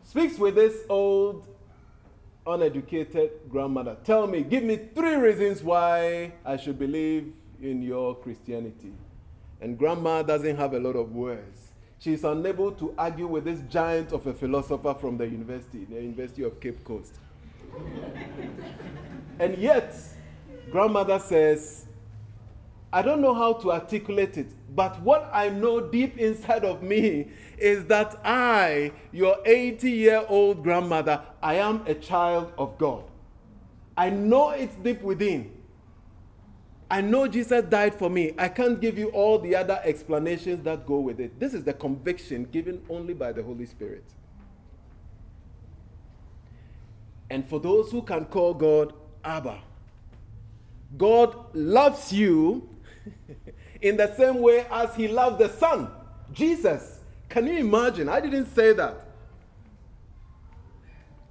speaks 0.03 0.37
with 0.37 0.55
this 0.55 0.83
old 0.89 1.47
uneducated 2.45 3.31
grandmother. 3.49 3.97
Tell 4.03 4.27
me, 4.27 4.43
give 4.43 4.63
me 4.63 4.77
three 4.93 5.15
reasons 5.15 5.63
why 5.63 6.33
I 6.45 6.57
should 6.57 6.77
believe 6.77 7.33
in 7.61 7.81
your 7.81 8.15
Christianity. 8.15 8.93
And 9.61 9.77
grandma 9.77 10.23
doesn't 10.23 10.57
have 10.57 10.73
a 10.73 10.79
lot 10.79 10.95
of 10.95 11.13
words. 11.13 11.71
She's 11.99 12.25
unable 12.25 12.73
to 12.73 12.93
argue 12.97 13.27
with 13.27 13.45
this 13.45 13.61
giant 13.69 14.11
of 14.11 14.27
a 14.27 14.33
philosopher 14.33 14.93
from 14.93 15.17
the 15.17 15.25
university, 15.25 15.85
the 15.85 15.95
University 15.95 16.43
of 16.43 16.59
Cape 16.59 16.83
Coast. 16.83 17.15
and 19.39 19.57
yet, 19.57 19.95
grandmother 20.69 21.17
says, 21.17 21.85
I 22.93 23.01
don't 23.01 23.21
know 23.21 23.33
how 23.33 23.53
to 23.53 23.71
articulate 23.71 24.37
it, 24.37 24.53
but 24.75 25.01
what 25.01 25.27
I 25.33 25.49
know 25.49 25.81
deep 25.81 26.19
inside 26.19 26.63
of 26.63 26.83
me 26.83 27.31
is 27.57 27.85
that 27.85 28.21
I, 28.23 28.91
your 29.11 29.37
80 29.43 29.89
year 29.89 30.23
old 30.29 30.61
grandmother, 30.61 31.19
I 31.41 31.55
am 31.55 31.81
a 31.87 31.95
child 31.95 32.53
of 32.55 32.77
God. 32.77 33.05
I 33.97 34.11
know 34.11 34.51
it's 34.51 34.75
deep 34.75 35.01
within. 35.01 35.51
I 36.91 37.01
know 37.01 37.27
Jesus 37.27 37.63
died 37.63 37.95
for 37.95 38.11
me. 38.11 38.35
I 38.37 38.47
can't 38.47 38.79
give 38.79 38.99
you 38.99 39.07
all 39.09 39.39
the 39.39 39.55
other 39.55 39.81
explanations 39.83 40.63
that 40.63 40.85
go 40.85 40.99
with 40.99 41.19
it. 41.19 41.39
This 41.39 41.55
is 41.55 41.63
the 41.63 41.73
conviction 41.73 42.43
given 42.43 42.79
only 42.91 43.15
by 43.15 43.31
the 43.31 43.41
Holy 43.41 43.65
Spirit. 43.65 44.03
And 47.31 47.43
for 47.49 47.59
those 47.59 47.89
who 47.89 48.03
can 48.03 48.25
call 48.25 48.53
God 48.53 48.93
Abba, 49.23 49.61
God 50.95 51.55
loves 51.55 52.13
you 52.13 52.69
in 53.81 53.97
the 53.97 54.13
same 54.15 54.41
way 54.41 54.65
as 54.71 54.95
he 54.95 55.07
loved 55.07 55.39
the 55.39 55.49
Son, 55.49 55.89
Jesus. 56.31 56.99
Can 57.29 57.47
you 57.47 57.57
imagine? 57.57 58.09
I 58.09 58.19
didn't 58.19 58.47
say 58.47 58.73
that. 58.73 59.07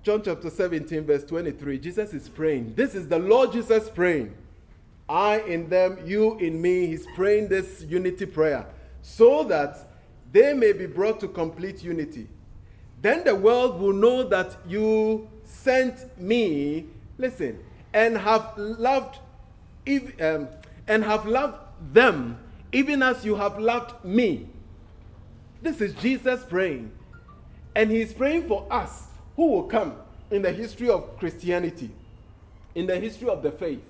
John 0.03 0.21
chapter 0.25 0.51
17, 0.51 1.05
verse 1.05 1.25
23, 1.25 1.79
Jesus 1.79 2.13
is 2.13 2.29
praying. 2.29 2.75
This 2.75 2.95
is 2.95 3.07
the 3.07 3.19
Lord 3.19 3.53
Jesus 3.53 3.89
praying. 3.89 4.35
I 5.09 5.41
in 5.41 5.69
them, 5.69 5.99
you 6.05 6.39
in 6.39 6.61
me. 6.61 6.87
He's 6.87 7.07
praying 7.15 7.49
this 7.49 7.85
unity 7.89 8.27
prayer 8.27 8.67
so 9.03 9.45
that 9.45 9.79
they 10.33 10.55
may 10.55 10.73
be 10.73 10.87
brought 10.87 11.21
to 11.21 11.29
complete 11.29 11.85
unity. 11.85 12.27
Then 13.01 13.25
the 13.25 13.35
world 13.35 13.81
will 13.81 13.93
know 13.93 14.23
that 14.25 14.57
you 14.67 15.29
sent 15.45 16.19
me, 16.19 16.87
listen, 17.19 17.59
and 17.93 18.17
have 18.17 18.57
loved, 18.57 19.19
um, 20.21 20.49
and 20.87 21.05
have 21.05 21.27
loved 21.27 21.59
them 21.93 22.39
even 22.73 23.03
as 23.03 23.25
you 23.25 23.37
have 23.37 23.59
loved 23.59 24.05
me. 24.05 24.49
This 25.61 25.81
is 25.81 25.95
Jesus 25.95 26.43
praying. 26.45 26.91
And 27.75 27.91
he's 27.91 28.13
praying 28.13 28.49
for 28.49 28.67
us 28.71 29.07
who 29.37 29.47
will 29.49 29.65
come 29.65 29.95
in 30.31 30.43
the 30.43 30.53
history 30.53 30.89
of 30.89 31.19
Christianity, 31.19 31.91
in 32.75 32.87
the 32.87 32.99
history 32.99 33.29
of 33.29 33.43
the 33.43 33.53
faith. 33.53 33.85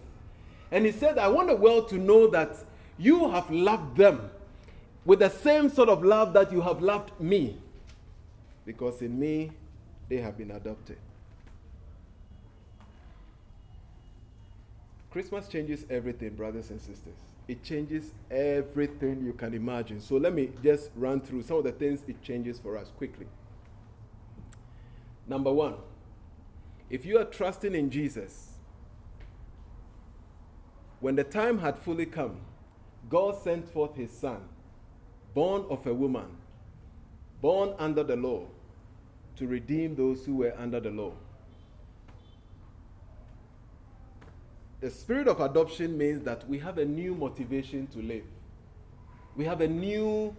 And 0.71 0.85
he 0.85 0.93
said, 0.93 1.19
I 1.19 1.29
want 1.29 1.49
the 1.49 1.57
world 1.57 1.89
to 1.91 1.97
know 1.97 2.27
that 2.29 2.57
you 2.99 3.31
have 3.31 3.51
loved 3.51 3.97
them 3.97 4.31
with 5.05 5.21
the 5.21 5.29
same 5.29 5.69
sort 5.69 5.89
of 5.89 6.05
love 6.05 6.33
that 6.35 6.53
you 6.53 6.61
have 6.61 6.81
loved 6.81 7.19
me. 7.21 7.57
Because 8.65 9.03
in 9.03 9.19
me, 9.19 9.51
they 10.09 10.19
have 10.19 10.37
been 10.37 10.51
adopted. 10.51 10.99
Christmas 15.13 15.47
changes 15.47 15.85
everything, 15.91 16.31
brothers 16.31 16.71
and 16.71 16.81
sisters. 16.81 17.19
It 17.47 17.63
changes 17.63 18.13
everything 18.31 19.23
you 19.23 19.35
can 19.35 19.53
imagine. 19.53 20.01
So 20.01 20.17
let 20.17 20.33
me 20.33 20.51
just 20.65 20.91
run 20.97 21.21
through 21.21 21.43
some 21.43 21.59
of 21.59 21.65
the 21.65 21.73
things 21.73 22.03
it 22.09 22.23
changes 22.23 22.59
for 22.59 22.79
us 22.79 22.91
quickly. 22.97 23.27
Number 25.29 25.53
one, 25.53 25.75
if 26.89 27.05
you 27.05 27.19
are 27.19 27.27
trusting 27.27 27.75
in 27.75 27.91
Jesus, 27.91 28.53
when 31.01 31.15
the 31.17 31.25
time 31.25 31.59
had 31.59 31.79
fully 31.79 32.07
come, 32.07 32.41
God 33.11 33.37
sent 33.37 33.69
forth 33.69 33.95
his 33.97 34.11
son, 34.11 34.41
born 35.35 35.67
of 35.69 35.87
a 35.87 35.93
woman, 35.93 36.39
born 37.43 37.75
under 37.79 38.03
the 38.03 38.17
law, 38.17 38.47
to 39.37 39.47
redeem 39.47 39.95
those 39.95 40.25
who 40.25 40.37
were 40.37 40.55
under 40.57 40.81
the 40.81 40.91
law 40.91 41.13
the 44.83 44.91
spirit 44.91 45.29
of 45.29 45.41
adoption 45.41 45.97
means 45.97 46.23
that 46.23 46.47
we 46.49 46.59
have 46.59 46.77
a 46.77 46.85
new 46.85 47.15
motivation 47.15 47.87
to 47.87 48.01
live. 48.01 48.25
We 49.37 49.45
have 49.45 49.61
a 49.61 49.69
new 49.69 50.35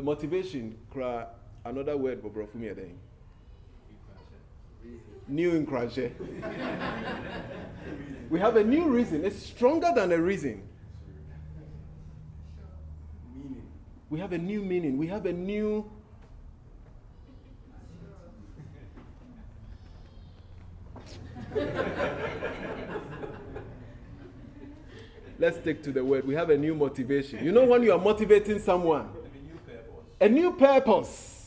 motivation. 0.00 0.78
Another 1.62 1.94
word, 1.98 2.22
Bob 2.22 2.34
Rafumi 2.34 2.74
Adeng. 2.74 2.94
New 5.28 5.50
in 5.50 5.66
Kranshe. 5.66 6.10
we 8.30 8.40
have 8.40 8.56
a 8.56 8.64
new 8.64 8.88
reason. 8.88 9.26
It's 9.26 9.44
stronger 9.44 9.92
than 9.94 10.10
a 10.10 10.18
reason. 10.18 10.62
We 14.08 14.20
have 14.20 14.32
a 14.32 14.38
new 14.38 14.62
meaning. 14.62 14.96
We 14.96 15.06
have 15.08 15.26
a 15.26 15.32
new 15.34 15.84
Let's 25.40 25.56
stick 25.56 25.82
to 25.84 25.90
the 25.90 26.04
word. 26.04 26.26
We 26.26 26.34
have 26.34 26.50
a 26.50 26.56
new 26.58 26.74
motivation. 26.74 27.42
You 27.42 27.50
know 27.50 27.64
when 27.64 27.82
you 27.82 27.92
are 27.92 27.98
motivating 27.98 28.58
someone? 28.58 29.08
A 30.20 30.28
new 30.28 30.52
purpose. 30.52 31.38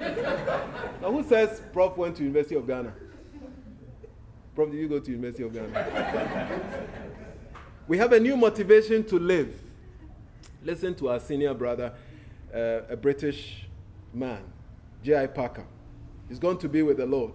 Now, 0.00 1.12
who 1.12 1.22
says 1.22 1.60
Prof 1.74 1.94
went 1.98 2.16
to 2.16 2.22
University 2.22 2.54
of 2.54 2.66
Ghana? 2.66 2.94
Prof, 4.54 4.70
did 4.70 4.78
you 4.78 4.88
go 4.88 4.98
to 4.98 5.10
University 5.10 5.42
of 5.42 5.52
Ghana? 5.52 6.60
we 7.86 7.98
have 7.98 8.12
a 8.12 8.20
new 8.20 8.36
motivation 8.36 9.04
to 9.04 9.18
live. 9.18 9.54
Listen 10.64 10.94
to 10.94 11.10
our 11.10 11.20
senior 11.20 11.52
brother, 11.52 11.92
uh, 12.52 12.80
a 12.88 12.96
British 12.96 13.66
man, 14.14 14.42
J.I. 15.04 15.26
Packer. 15.26 15.66
He's 16.30 16.38
going 16.38 16.58
to 16.58 16.68
be 16.68 16.80
with 16.80 16.96
the 16.96 17.06
Lord. 17.06 17.34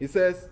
He 0.00 0.08
says, 0.08 0.48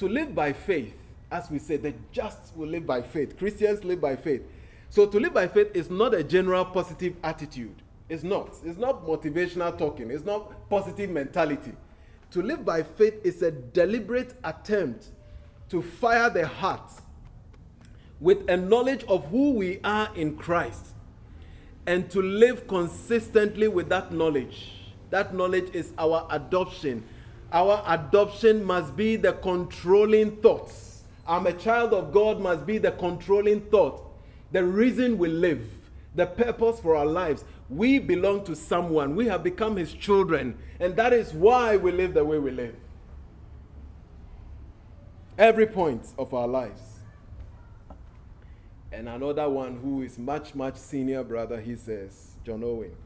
to 0.00 0.08
live 0.08 0.34
by 0.34 0.50
faith, 0.50 0.96
as 1.30 1.50
we 1.50 1.58
say, 1.58 1.76
the 1.76 1.92
just 2.10 2.56
will 2.56 2.66
live 2.66 2.86
by 2.86 3.02
faith. 3.02 3.36
Christians 3.36 3.84
live 3.84 4.00
by 4.00 4.16
faith. 4.16 4.40
So 4.88 5.04
to 5.04 5.20
live 5.20 5.34
by 5.34 5.46
faith 5.46 5.68
is 5.74 5.90
not 5.90 6.14
a 6.14 6.24
general 6.24 6.64
positive 6.64 7.16
attitude. 7.22 7.82
It's 8.08 8.22
not. 8.22 8.56
It's 8.64 8.78
not 8.78 9.06
motivational 9.06 9.76
talking. 9.76 10.10
It's 10.10 10.24
not 10.24 10.70
positive 10.70 11.10
mentality. 11.10 11.72
To 12.30 12.40
live 12.40 12.64
by 12.64 12.82
faith 12.82 13.20
is 13.24 13.42
a 13.42 13.50
deliberate 13.50 14.32
attempt 14.42 15.10
to 15.68 15.82
fire 15.82 16.30
the 16.30 16.46
heart 16.46 16.90
with 18.20 18.48
a 18.48 18.56
knowledge 18.56 19.04
of 19.04 19.26
who 19.26 19.52
we 19.52 19.80
are 19.84 20.08
in 20.16 20.34
Christ 20.34 20.94
and 21.86 22.10
to 22.10 22.22
live 22.22 22.66
consistently 22.66 23.68
with 23.68 23.90
that 23.90 24.12
knowledge. 24.12 24.72
That 25.10 25.34
knowledge 25.34 25.74
is 25.74 25.92
our 25.98 26.26
adoption. 26.30 27.04
Our 27.52 27.82
adoption 27.86 28.62
must 28.64 28.96
be 28.96 29.16
the 29.16 29.32
controlling 29.32 30.36
thoughts. 30.36 31.02
I'm 31.26 31.46
a 31.46 31.52
child 31.52 31.92
of 31.92 32.12
God 32.12 32.40
must 32.40 32.66
be 32.66 32.78
the 32.78 32.92
controlling 32.92 33.62
thought. 33.62 34.04
The 34.52 34.64
reason 34.64 35.18
we 35.18 35.28
live, 35.28 35.64
the 36.14 36.26
purpose 36.26 36.80
for 36.80 36.96
our 36.96 37.06
lives. 37.06 37.44
We 37.68 38.00
belong 38.00 38.44
to 38.44 38.56
someone. 38.56 39.14
We 39.14 39.26
have 39.26 39.44
become 39.44 39.76
his 39.76 39.92
children. 39.92 40.58
And 40.80 40.96
that 40.96 41.12
is 41.12 41.32
why 41.32 41.76
we 41.76 41.92
live 41.92 42.14
the 42.14 42.24
way 42.24 42.38
we 42.38 42.50
live. 42.50 42.74
Every 45.38 45.66
point 45.66 46.06
of 46.18 46.34
our 46.34 46.48
lives. 46.48 46.82
And 48.92 49.08
another 49.08 49.48
one 49.48 49.76
who 49.78 50.02
is 50.02 50.18
much, 50.18 50.54
much 50.54 50.76
senior 50.76 51.22
brother, 51.22 51.60
he 51.60 51.76
says, 51.76 52.32
John 52.44 52.64
Owen. 52.64 52.96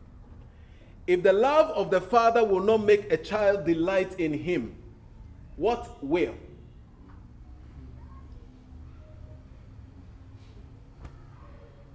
If 1.07 1.23
the 1.23 1.33
love 1.33 1.71
of 1.71 1.91
the 1.91 2.01
Father 2.01 2.45
will 2.45 2.63
not 2.63 2.85
make 2.85 3.13
a 3.13 3.17
child 3.17 3.67
delight 3.67 4.19
in 4.19 4.33
him, 4.33 4.75
what 5.57 6.03
will? 6.03 6.35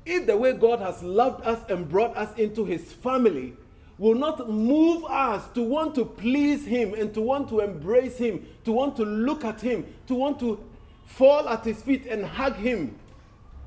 If 0.06 0.26
the 0.26 0.38
way 0.38 0.54
God 0.54 0.80
has 0.80 1.04
loved 1.04 1.46
us 1.46 1.60
and 1.70 1.88
brought 1.88 2.16
us 2.18 2.36
into 2.38 2.66
his 2.66 2.94
family 2.94 3.54
will 3.98 4.16
not 4.16 4.50
move 4.50 5.04
us 5.06 5.48
to 5.54 5.62
want 5.62 5.94
to 5.96 6.06
please 6.06 6.66
him 6.66 6.94
and 6.94 7.14
to 7.14 7.22
want 7.22 7.50
to 7.50 7.60
embrace 7.60 8.18
him, 8.18 8.46
to 8.64 8.72
want 8.72 8.96
to 8.96 9.04
look 9.04 9.44
at 9.44 9.60
him, 9.60 9.86
to 10.08 10.16
want 10.16 10.40
to 10.40 10.64
fall 11.06 11.50
at 11.50 11.66
his 11.66 11.84
feet 11.84 12.06
and 12.06 12.24
hug 12.26 12.56
him, 12.56 12.98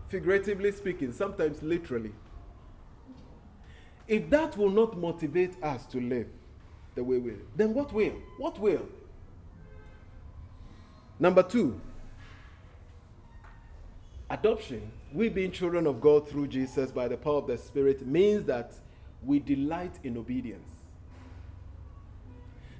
figuratively 0.09 0.73
speaking, 0.73 1.13
sometimes 1.13 1.63
literally. 1.63 2.13
If 4.09 4.29
that 4.31 4.57
will 4.57 4.71
not 4.71 4.99
motivate 4.99 5.63
us 5.63 5.87
to 5.87 6.01
live 6.01 6.29
the 6.95 7.05
way 7.05 7.19
we 7.19 7.31
live, 7.31 7.41
then 7.57 7.75
what 7.75 7.93
will? 7.93 8.15
What 8.39 8.59
will? 8.59 8.87
Number 11.19 11.43
two, 11.43 11.81
adoption, 14.29 14.91
we 15.13 15.29
being 15.29 15.53
children 15.53 15.87
of 15.87 16.01
God 16.01 16.29
through 16.29 16.49
Jesus 16.49 16.91
by 16.91 17.09
the 17.09 17.17
power 17.17 17.37
of 17.37 17.47
the 17.47 17.57
Spirit, 17.57 18.07
means 18.07 18.45
that 18.45 18.73
we 19.25 19.39
delight 19.39 19.99
in 20.03 20.17
obedience. 20.17 20.71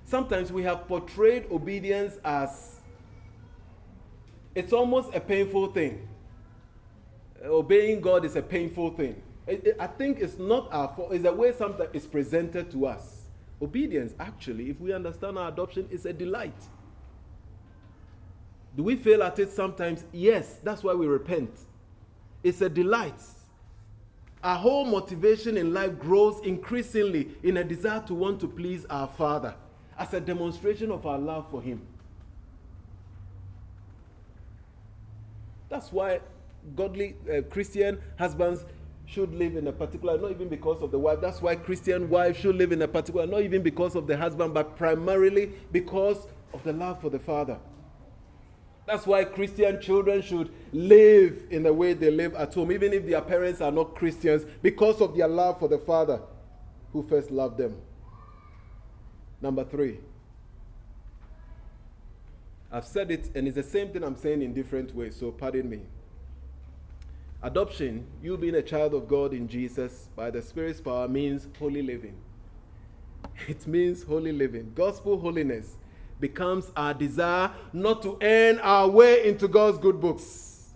Sometimes 0.05 0.51
we 0.53 0.65
have 0.65 0.89
portrayed 0.89 1.47
obedience 1.51 2.19
as 2.25 2.81
it's 4.55 4.73
almost 4.73 5.15
a 5.15 5.21
painful 5.21 5.69
thing 5.69 6.09
obeying 7.45 8.01
God 8.01 8.25
is 8.25 8.37
a 8.37 8.43
painful 8.43 8.91
thing. 8.91 9.21
I 9.49 9.87
think 9.87 10.21
it's 10.21 10.39
not 10.39 10.69
our 10.73 10.89
fault. 10.89 11.13
It's 11.13 11.25
the 11.25 11.33
way 11.33 11.53
something 11.53 11.89
is 11.93 12.07
presented 12.07 12.71
to 12.73 12.87
us. 12.87 13.23
Obedience, 13.61 14.15
actually, 14.19 14.71
if 14.71 14.81
we 14.81 14.93
understand 14.93 15.39
our 15.39 15.49
adoption, 15.49 15.89
is 15.91 16.07
a 16.07 16.13
delight. 16.13 16.55
Do 18.77 18.85
we 18.85 18.97
fail 18.97 19.23
at 19.23 19.39
it 19.39 19.51
sometimes? 19.51 20.05
Yes, 20.13 20.59
that's 20.63 20.83
why 20.83 20.95
we 20.95 21.07
repent. 21.07 21.51
It's 22.43 22.61
a 22.61 22.69
delight. 22.69 23.21
Our 24.43 24.57
whole 24.57 24.85
motivation 24.85 25.57
in 25.57 25.73
life 25.73 25.99
grows 25.99 26.41
increasingly 26.45 27.37
in 27.43 27.59
a 27.59 27.65
desire 27.65 28.03
to 28.07 28.15
want 28.15 28.41
to 28.41 28.49
please 28.49 28.85
our 28.87 29.07
Father 29.07 29.55
as 29.99 30.13
a 30.15 30.21
demonstration 30.21 30.91
of 30.91 31.07
our 31.07 31.19
love 31.19 31.49
for 31.51 31.63
Him. 31.63 31.87
That's 35.69 35.93
why 35.93 36.21
godly 36.75 37.17
uh, 37.33 37.43
Christian 37.43 38.01
husbands 38.19 38.65
should 39.13 39.35
live 39.35 39.57
in 39.57 39.67
a 39.67 39.73
particular, 39.73 40.17
not 40.17 40.31
even 40.31 40.49
because 40.49 40.81
of 40.81 40.91
the 40.91 40.99
wife. 40.99 41.21
That's 41.21 41.43
why 41.43 41.57
Christian 41.57 42.09
wives 42.09 42.39
should 42.39 42.57
live 42.57 42.73
in 42.73 42.81
a 42.81 42.89
particular, 42.89 43.27
not 43.27 43.43
even 43.43 43.63
because 43.63 43.95
of 43.95 44.07
the 44.07 44.17
husband, 44.17 44.55
but 44.55 44.77
primarily 44.77 45.53
because 45.71 46.27
of 46.55 46.63
the 46.65 46.73
love 46.73 47.01
for 47.01 47.11
the 47.11 47.19
father. 47.19 47.59
That's 48.87 49.07
why 49.07 49.25
Christian 49.25 49.81
children 49.81 50.23
should 50.23 50.51
live 50.73 51.47
in 51.51 51.63
the 51.63 51.73
way 51.73 51.93
they 51.93 52.11
live 52.11 52.35
at 52.35 52.55
home, 52.55 52.73
even 52.73 52.93
if 52.93 53.07
their 53.07 53.21
parents 53.21 53.61
are 53.61 53.71
not 53.71 53.95
Christians, 53.95 54.45
because 54.63 55.01
of 55.01 55.17
their 55.17 55.29
love 55.29 55.59
for 55.59 55.69
the 55.69 55.79
father 55.79 56.21
who 56.93 57.03
first 57.03 57.31
loved 57.31 57.59
them. 57.59 57.77
Number 59.41 59.65
three. 59.65 59.99
I've 62.71 62.87
said 62.87 63.11
it, 63.11 63.31
and 63.35 63.47
it's 63.47 63.57
the 63.57 63.63
same 63.63 63.91
thing 63.91 64.03
I'm 64.03 64.17
saying 64.17 64.41
in 64.41 64.55
different 64.55 64.95
ways, 64.95 65.17
so 65.17 65.31
pardon 65.31 65.69
me. 65.69 65.81
Adoption, 67.45 68.07
you 68.23 68.37
being 68.37 68.55
a 68.55 68.63
child 68.63 68.95
of 68.95 69.09
God 69.09 69.33
in 69.33 69.49
Jesus 69.49 70.09
by 70.15 70.31
the 70.31 70.41
Spirit's 70.41 70.81
power, 70.81 71.09
means 71.09 71.49
holy 71.59 71.83
living. 71.83 72.15
It 73.49 73.67
means 73.67 74.05
holy 74.05 74.31
living. 74.31 74.73
Gospel 74.75 75.19
holiness 75.19 75.77
becomes 76.21 76.71
our 76.77 76.95
desire 76.95 77.51
not 77.73 78.01
to 78.03 78.17
earn 78.23 78.61
our 78.61 78.89
way 78.89 79.27
into 79.27 79.49
God's 79.49 79.79
good 79.79 80.01
books, 80.01 80.73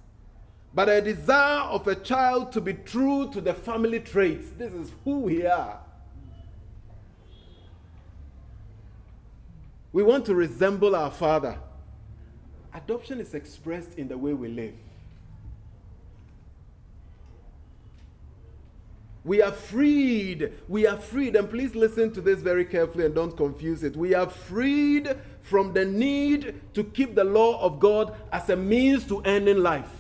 but 0.74 0.88
a 0.88 1.00
desire 1.00 1.60
of 1.60 1.86
a 1.86 1.94
child 1.94 2.50
to 2.52 2.60
be 2.60 2.74
true 2.74 3.30
to 3.32 3.40
the 3.40 3.54
family 3.54 4.00
traits. 4.00 4.50
This 4.58 4.72
is 4.72 4.90
who 5.04 5.20
we 5.20 5.46
are. 5.46 5.78
We 9.92 10.02
want 10.02 10.26
to 10.26 10.34
resemble 10.34 10.96
our 10.96 11.12
Father. 11.12 11.58
Adoption 12.74 13.20
is 13.20 13.34
expressed 13.34 13.94
in 13.94 14.08
the 14.08 14.18
way 14.18 14.34
we 14.34 14.48
live. 14.48 14.74
We 19.26 19.42
are 19.42 19.50
freed. 19.50 20.52
We 20.68 20.86
are 20.86 20.96
freed. 20.96 21.34
And 21.34 21.50
please 21.50 21.74
listen 21.74 22.12
to 22.12 22.20
this 22.20 22.38
very 22.38 22.64
carefully 22.64 23.06
and 23.06 23.14
don't 23.14 23.36
confuse 23.36 23.82
it. 23.82 23.96
We 23.96 24.14
are 24.14 24.30
freed 24.30 25.16
from 25.42 25.72
the 25.72 25.84
need 25.84 26.60
to 26.74 26.84
keep 26.84 27.16
the 27.16 27.24
law 27.24 27.60
of 27.60 27.80
God 27.80 28.14
as 28.32 28.48
a 28.50 28.56
means 28.56 29.04
to 29.06 29.20
ending 29.22 29.58
life. 29.58 29.90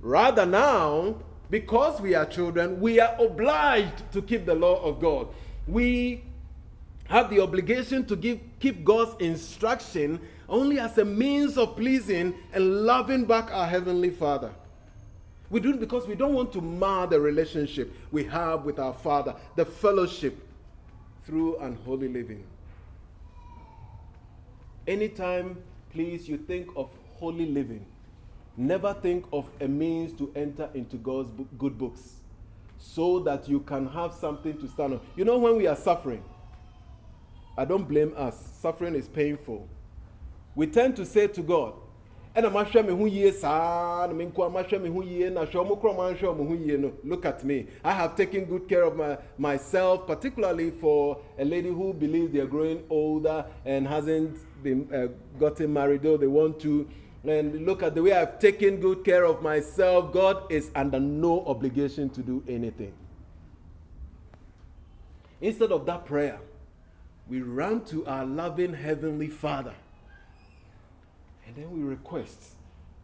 Rather, 0.00 0.44
now, 0.44 1.14
because 1.48 2.00
we 2.00 2.16
are 2.16 2.26
children, 2.26 2.80
we 2.80 2.98
are 2.98 3.14
obliged 3.20 4.10
to 4.12 4.20
keep 4.20 4.46
the 4.46 4.54
law 4.54 4.82
of 4.82 5.00
God. 5.00 5.28
We 5.68 6.24
have 7.04 7.30
the 7.30 7.40
obligation 7.40 8.04
to 8.06 8.16
give, 8.16 8.40
keep 8.58 8.84
God's 8.84 9.14
instruction 9.20 10.20
only 10.48 10.80
as 10.80 10.98
a 10.98 11.04
means 11.04 11.56
of 11.56 11.76
pleasing 11.76 12.34
and 12.52 12.84
loving 12.84 13.26
back 13.26 13.52
our 13.52 13.68
Heavenly 13.68 14.10
Father. 14.10 14.52
We 15.54 15.60
do 15.60 15.70
it 15.70 15.78
because 15.78 16.08
we 16.08 16.16
don't 16.16 16.34
want 16.34 16.52
to 16.54 16.60
mar 16.60 17.06
the 17.06 17.20
relationship 17.20 17.94
we 18.10 18.24
have 18.24 18.64
with 18.64 18.80
our 18.80 18.92
Father, 18.92 19.36
the 19.54 19.64
fellowship 19.64 20.36
through 21.22 21.58
unholy 21.58 22.08
living. 22.08 22.44
Anytime, 24.88 25.62
please, 25.90 26.28
you 26.28 26.38
think 26.38 26.66
of 26.74 26.90
holy 27.20 27.46
living, 27.46 27.86
never 28.56 28.94
think 28.94 29.26
of 29.32 29.48
a 29.60 29.68
means 29.68 30.12
to 30.18 30.32
enter 30.34 30.68
into 30.74 30.96
God's 30.96 31.30
good 31.56 31.78
books 31.78 32.14
so 32.76 33.20
that 33.20 33.48
you 33.48 33.60
can 33.60 33.86
have 33.86 34.12
something 34.12 34.58
to 34.58 34.66
stand 34.66 34.94
on. 34.94 35.00
You 35.14 35.24
know, 35.24 35.38
when 35.38 35.56
we 35.56 35.68
are 35.68 35.76
suffering, 35.76 36.24
I 37.56 37.64
don't 37.64 37.86
blame 37.86 38.12
us, 38.16 38.58
suffering 38.60 38.96
is 38.96 39.06
painful. 39.06 39.68
We 40.56 40.66
tend 40.66 40.96
to 40.96 41.06
say 41.06 41.28
to 41.28 41.42
God, 41.42 41.74
ɛna 42.36 42.50
mahwɛ 42.50 42.84
me 42.84 42.92
ho 42.92 43.06
yie 43.06 43.32
saa 43.32 44.06
na 44.08 44.12
me 44.12 44.26
nko 44.26 44.46
a 44.46 44.50
mahwɛ 44.50 44.82
me 44.82 44.88
ho 44.90 45.02
yie 45.02 45.30
na 45.30 45.44
hwɛ 45.44 45.54
ɔmo 45.54 45.80
korɔ 45.80 45.96
manhwɛ 45.96 46.22
ɔmo 46.22 46.48
ho 46.48 46.54
yie 46.54 46.76
no 46.76 46.92
look 47.04 47.24
at 47.24 47.44
me. 47.44 47.66
I 47.84 47.92
have 47.92 48.16
taken 48.16 48.44
good 48.44 48.68
care 48.68 48.82
of 48.82 48.96
my, 48.96 49.16
myself 49.38 50.06
particularly 50.06 50.72
for 50.72 51.18
a 51.38 51.44
lady 51.44 51.68
who 51.68 51.92
believes 51.92 52.32
they 52.32 52.40
are 52.40 52.46
growing 52.46 52.82
older 52.90 53.46
and 53.64 53.86
hasn't 53.86 54.36
been 54.64 54.92
uh, 54.92 55.06
gotten 55.38 55.72
married 55.72 56.02
though 56.02 56.16
they 56.16 56.26
want 56.26 56.58
to. 56.60 56.88
And 57.22 57.64
look 57.64 57.82
at 57.82 57.94
the 57.94 58.02
way 58.02 58.12
i've 58.12 58.38
taken 58.40 58.80
good 58.80 59.04
care 59.04 59.24
of 59.24 59.40
myself. 59.40 60.12
God 60.12 60.50
is 60.50 60.70
under 60.74 60.98
no 60.98 61.46
obligation 61.46 62.10
to 62.10 62.20
do 62.20 62.42
anything. 62.48 62.92
Instead 65.40 65.70
of 65.70 65.86
that 65.86 66.04
prayer 66.04 66.40
we 67.28 67.42
run 67.42 67.84
to 67.84 68.04
our 68.06 68.26
loving 68.26 68.74
heavenly 68.74 69.28
father 69.28 69.74
and 71.46 71.56
then 71.56 71.70
we 71.70 71.82
request, 71.82 72.54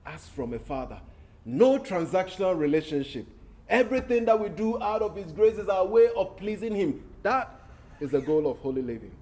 ask 0.07 0.33
from 0.33 0.55
a 0.55 0.59
father. 0.59 1.01
No 1.45 1.79
transactional 1.79 2.57
relationship. 2.59 3.27
Everything 3.69 4.25
that 4.25 4.39
we 4.39 4.49
do 4.49 4.83
out 4.83 5.03
of 5.03 5.17
His 5.17 5.33
grace 5.33 5.57
is 5.57 5.69
our 5.69 5.87
way 5.87 6.09
of 6.17 6.37
pleasing 6.37 6.75
Him. 6.75 7.03
That 7.23 7.61
is 8.01 8.11
the 8.11 8.21
goal 8.21 8.51
of 8.51 8.59
holy 8.59 8.83
living. 8.83 9.13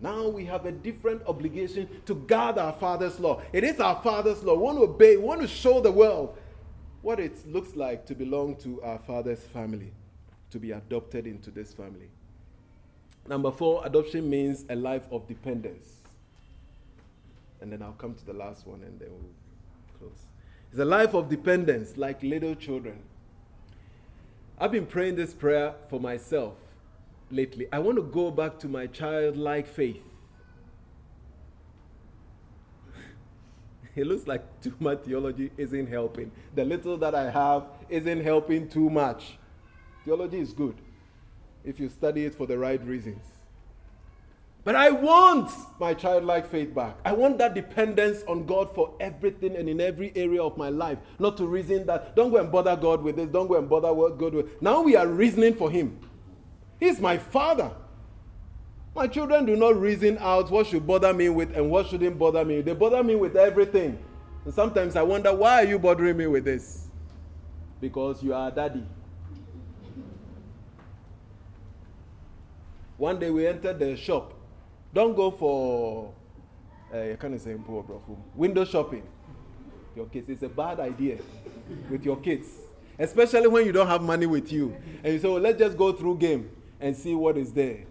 Now 0.00 0.26
we 0.26 0.44
have 0.46 0.66
a 0.66 0.72
different 0.72 1.22
obligation 1.26 1.88
to 2.06 2.14
guard 2.14 2.58
our 2.58 2.72
Father's 2.72 3.20
law. 3.20 3.40
It 3.52 3.62
is 3.62 3.78
our 3.78 4.02
Father's 4.02 4.42
law. 4.42 4.54
We 4.54 4.62
want 4.62 4.78
to 4.78 4.84
obey, 4.84 5.16
we 5.16 5.22
want 5.22 5.42
to 5.42 5.48
show 5.48 5.80
the 5.80 5.92
world 5.92 6.36
what 7.02 7.20
it 7.20 7.46
looks 7.46 7.76
like 7.76 8.06
to 8.06 8.14
belong 8.14 8.56
to 8.56 8.82
our 8.82 8.98
Father's 8.98 9.40
family, 9.40 9.92
to 10.50 10.58
be 10.58 10.72
adopted 10.72 11.26
into 11.26 11.50
this 11.50 11.72
family. 11.72 12.10
Number 13.28 13.52
four, 13.52 13.86
adoption 13.86 14.28
means 14.28 14.64
a 14.68 14.74
life 14.74 15.06
of 15.12 15.28
dependence 15.28 16.01
and 17.62 17.72
then 17.72 17.80
I'll 17.80 17.92
come 17.92 18.14
to 18.14 18.26
the 18.26 18.32
last 18.32 18.66
one 18.66 18.82
and 18.82 18.98
then 18.98 19.08
we'll 19.10 19.30
close. 19.98 20.26
It's 20.70 20.80
a 20.80 20.84
life 20.84 21.14
of 21.14 21.28
dependence 21.28 21.96
like 21.96 22.22
little 22.22 22.56
children. 22.56 23.02
I've 24.58 24.72
been 24.72 24.86
praying 24.86 25.16
this 25.16 25.32
prayer 25.32 25.74
for 25.88 26.00
myself 26.00 26.54
lately. 27.30 27.68
I 27.72 27.78
want 27.78 27.96
to 27.96 28.02
go 28.02 28.30
back 28.30 28.58
to 28.60 28.68
my 28.68 28.88
childlike 28.88 29.68
faith. 29.68 30.04
it 33.96 34.06
looks 34.06 34.26
like 34.26 34.42
too 34.60 34.74
much 34.80 35.02
theology 35.04 35.52
isn't 35.56 35.86
helping. 35.86 36.32
The 36.54 36.64
little 36.64 36.96
that 36.98 37.14
I 37.14 37.30
have 37.30 37.64
isn't 37.88 38.22
helping 38.22 38.68
too 38.68 38.90
much. 38.90 39.38
Theology 40.04 40.40
is 40.40 40.52
good 40.52 40.74
if 41.64 41.78
you 41.78 41.88
study 41.88 42.24
it 42.24 42.34
for 42.34 42.46
the 42.46 42.58
right 42.58 42.84
reasons. 42.84 43.22
But 44.64 44.76
I 44.76 44.90
want 44.90 45.50
my 45.80 45.92
childlike 45.92 46.48
faith 46.48 46.72
back. 46.72 46.96
I 47.04 47.12
want 47.12 47.38
that 47.38 47.54
dependence 47.54 48.22
on 48.28 48.46
God 48.46 48.72
for 48.72 48.94
everything 49.00 49.56
and 49.56 49.68
in 49.68 49.80
every 49.80 50.12
area 50.14 50.40
of 50.40 50.56
my 50.56 50.68
life. 50.68 50.98
Not 51.18 51.36
to 51.38 51.46
reason 51.46 51.84
that, 51.86 52.14
don't 52.14 52.30
go 52.30 52.36
and 52.36 52.52
bother 52.52 52.76
God 52.76 53.02
with 53.02 53.16
this, 53.16 53.28
don't 53.28 53.48
go 53.48 53.56
and 53.56 53.68
bother 53.68 53.88
God 53.88 54.34
with. 54.34 54.62
Now 54.62 54.82
we 54.82 54.94
are 54.94 55.08
reasoning 55.08 55.54
for 55.54 55.68
Him. 55.68 55.98
He's 56.78 57.00
my 57.00 57.18
Father. 57.18 57.72
My 58.94 59.08
children 59.08 59.46
do 59.46 59.56
not 59.56 59.80
reason 59.80 60.16
out 60.20 60.50
what 60.50 60.66
should 60.68 60.86
bother 60.86 61.12
me 61.12 61.28
with 61.28 61.56
and 61.56 61.68
what 61.68 61.88
shouldn't 61.88 62.18
bother 62.18 62.44
me. 62.44 62.60
They 62.60 62.74
bother 62.74 63.02
me 63.02 63.16
with 63.16 63.36
everything. 63.36 63.98
And 64.44 64.54
sometimes 64.54 64.94
I 64.94 65.02
wonder, 65.02 65.34
why 65.34 65.64
are 65.64 65.66
you 65.66 65.78
bothering 65.78 66.16
me 66.16 66.26
with 66.26 66.44
this? 66.44 66.86
Because 67.80 68.22
you 68.22 68.32
are 68.34 68.50
daddy. 68.50 68.86
One 72.96 73.18
day 73.18 73.30
we 73.30 73.46
entered 73.48 73.80
the 73.80 73.96
shop 73.96 74.34
don't 74.94 75.14
go 75.16 75.30
for, 75.30 76.12
uh, 76.92 76.98
I 76.98 77.16
can't 77.16 77.40
say 77.40 77.54
poor 77.66 77.82
bro, 77.82 78.00
window 78.34 78.64
shopping. 78.64 79.02
Your 79.96 80.06
kids, 80.06 80.28
it's 80.28 80.42
a 80.42 80.48
bad 80.48 80.80
idea 80.80 81.18
with 81.90 82.04
your 82.04 82.16
kids, 82.16 82.48
especially 82.98 83.46
when 83.48 83.66
you 83.66 83.72
don't 83.72 83.86
have 83.86 84.02
money 84.02 84.26
with 84.26 84.50
you. 84.52 84.74
And 85.02 85.12
you 85.12 85.18
say, 85.18 85.28
well, 85.28 85.40
let's 85.40 85.58
just 85.58 85.76
go 85.76 85.92
through 85.92 86.18
game 86.18 86.50
and 86.80 86.96
see 86.96 87.14
what 87.14 87.36
is 87.36 87.52
there. 87.52 87.84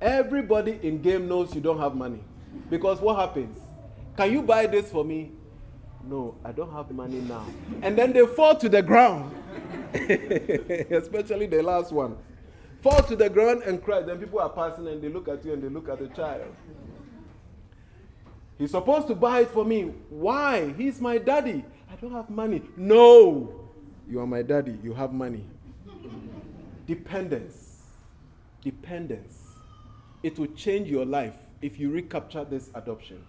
Everybody 0.00 0.78
in 0.82 1.02
game 1.02 1.28
knows 1.28 1.54
you 1.54 1.60
don't 1.60 1.78
have 1.78 1.94
money. 1.94 2.22
Because 2.68 3.00
what 3.00 3.16
happens? 3.16 3.58
Can 4.16 4.32
you 4.32 4.42
buy 4.42 4.66
this 4.66 4.90
for 4.90 5.04
me? 5.04 5.32
No, 6.04 6.36
I 6.44 6.52
don't 6.52 6.72
have 6.72 6.90
money 6.90 7.20
now. 7.20 7.44
And 7.82 7.96
then 7.96 8.12
they 8.12 8.26
fall 8.26 8.56
to 8.56 8.68
the 8.68 8.82
ground. 8.82 9.34
Especially 9.92 11.46
the 11.46 11.62
last 11.62 11.92
one 11.92 12.16
fall 12.82 13.02
to 13.02 13.16
the 13.16 13.28
ground 13.28 13.62
and 13.62 13.82
cry. 13.82 14.02
Then 14.02 14.18
people 14.18 14.40
are 14.40 14.48
passing 14.48 14.88
and 14.88 15.02
they 15.02 15.08
look 15.08 15.28
at 15.28 15.44
you 15.44 15.52
and 15.52 15.62
they 15.62 15.68
look 15.68 15.88
at 15.88 15.98
the 15.98 16.08
child. 16.08 16.54
He's 18.58 18.72
supposed 18.72 19.08
to 19.08 19.14
buy 19.14 19.40
it 19.40 19.50
for 19.50 19.64
me. 19.64 19.92
Why? 20.10 20.72
He's 20.76 21.00
my 21.00 21.18
daddy. 21.18 21.64
I 21.90 21.96
don't 21.96 22.12
have 22.12 22.28
money. 22.28 22.62
No. 22.76 23.68
You 24.08 24.20
are 24.20 24.26
my 24.26 24.42
daddy. 24.42 24.78
You 24.82 24.92
have 24.94 25.12
money. 25.12 25.46
Dependence. 26.86 27.82
Dependence. 28.62 29.38
It 30.22 30.38
will 30.38 30.48
change 30.48 30.88
your 30.88 31.06
life 31.06 31.36
if 31.62 31.78
you 31.78 31.90
recapture 31.90 32.44
this 32.44 32.70
adoption. 32.74 33.24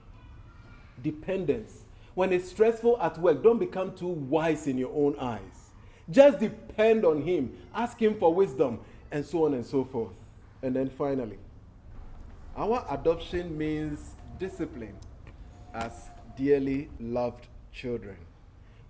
Dependence. 1.01 1.83
When 2.13 2.33
it's 2.33 2.49
stressful 2.49 2.99
at 3.01 3.17
work, 3.17 3.41
don't 3.41 3.59
become 3.59 3.95
too 3.95 4.07
wise 4.07 4.67
in 4.67 4.77
your 4.77 4.91
own 4.93 5.17
eyes. 5.17 5.71
Just 6.09 6.39
depend 6.39 7.05
on 7.05 7.21
Him. 7.21 7.57
Ask 7.73 8.01
Him 8.01 8.19
for 8.19 8.33
wisdom 8.33 8.79
and 9.11 9.25
so 9.25 9.45
on 9.45 9.53
and 9.53 9.65
so 9.65 9.83
forth. 9.83 10.15
And 10.61 10.75
then 10.75 10.89
finally, 10.89 11.39
our 12.55 12.85
adoption 12.89 13.57
means 13.57 14.15
discipline 14.39 14.95
as 15.73 16.09
dearly 16.35 16.89
loved 16.99 17.47
children. 17.71 18.17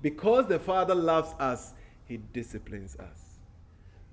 Because 0.01 0.47
the 0.47 0.59
Father 0.59 0.95
loves 0.95 1.33
us, 1.39 1.73
He 2.05 2.17
disciplines 2.17 2.95
us. 2.97 3.39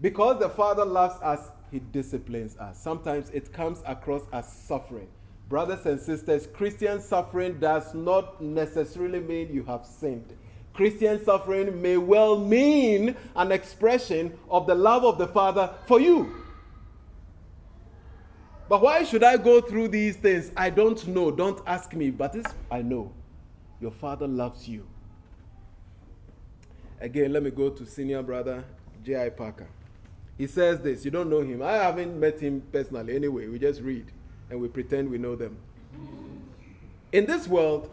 Because 0.00 0.38
the 0.38 0.48
Father 0.48 0.84
loves 0.84 1.20
us, 1.22 1.50
He 1.70 1.80
disciplines 1.80 2.56
us. 2.58 2.78
Sometimes 2.78 3.30
it 3.30 3.52
comes 3.52 3.82
across 3.86 4.22
as 4.32 4.50
suffering. 4.52 5.08
Brothers 5.48 5.86
and 5.86 5.98
sisters, 5.98 6.46
Christian 6.46 7.00
suffering 7.00 7.58
does 7.58 7.94
not 7.94 8.40
necessarily 8.42 9.20
mean 9.20 9.52
you 9.52 9.64
have 9.64 9.86
sinned. 9.86 10.36
Christian 10.78 11.24
suffering 11.24 11.82
may 11.82 11.96
well 11.96 12.38
mean 12.38 13.16
an 13.34 13.50
expression 13.50 14.38
of 14.48 14.68
the 14.68 14.76
love 14.76 15.04
of 15.04 15.18
the 15.18 15.26
Father 15.26 15.74
for 15.88 15.98
you. 15.98 16.32
But 18.68 18.80
why 18.80 19.02
should 19.02 19.24
I 19.24 19.38
go 19.38 19.60
through 19.60 19.88
these 19.88 20.14
things? 20.14 20.52
I 20.56 20.70
don't 20.70 21.04
know. 21.08 21.32
Don't 21.32 21.60
ask 21.66 21.94
me. 21.94 22.10
But 22.10 22.32
this 22.32 22.46
I 22.70 22.82
know. 22.82 23.12
Your 23.80 23.90
Father 23.90 24.28
loves 24.28 24.68
you. 24.68 24.86
Again, 27.00 27.32
let 27.32 27.42
me 27.42 27.50
go 27.50 27.70
to 27.70 27.84
senior 27.84 28.22
brother 28.22 28.62
J.I. 29.04 29.30
Packer. 29.30 29.66
He 30.36 30.46
says 30.46 30.78
this. 30.80 31.04
You 31.04 31.10
don't 31.10 31.28
know 31.28 31.40
him. 31.40 31.60
I 31.60 31.72
haven't 31.72 32.20
met 32.20 32.38
him 32.38 32.62
personally 32.70 33.16
anyway. 33.16 33.48
We 33.48 33.58
just 33.58 33.80
read 33.80 34.12
and 34.48 34.60
we 34.60 34.68
pretend 34.68 35.10
we 35.10 35.18
know 35.18 35.34
them. 35.34 35.56
In 37.10 37.26
this 37.26 37.48
world, 37.48 37.90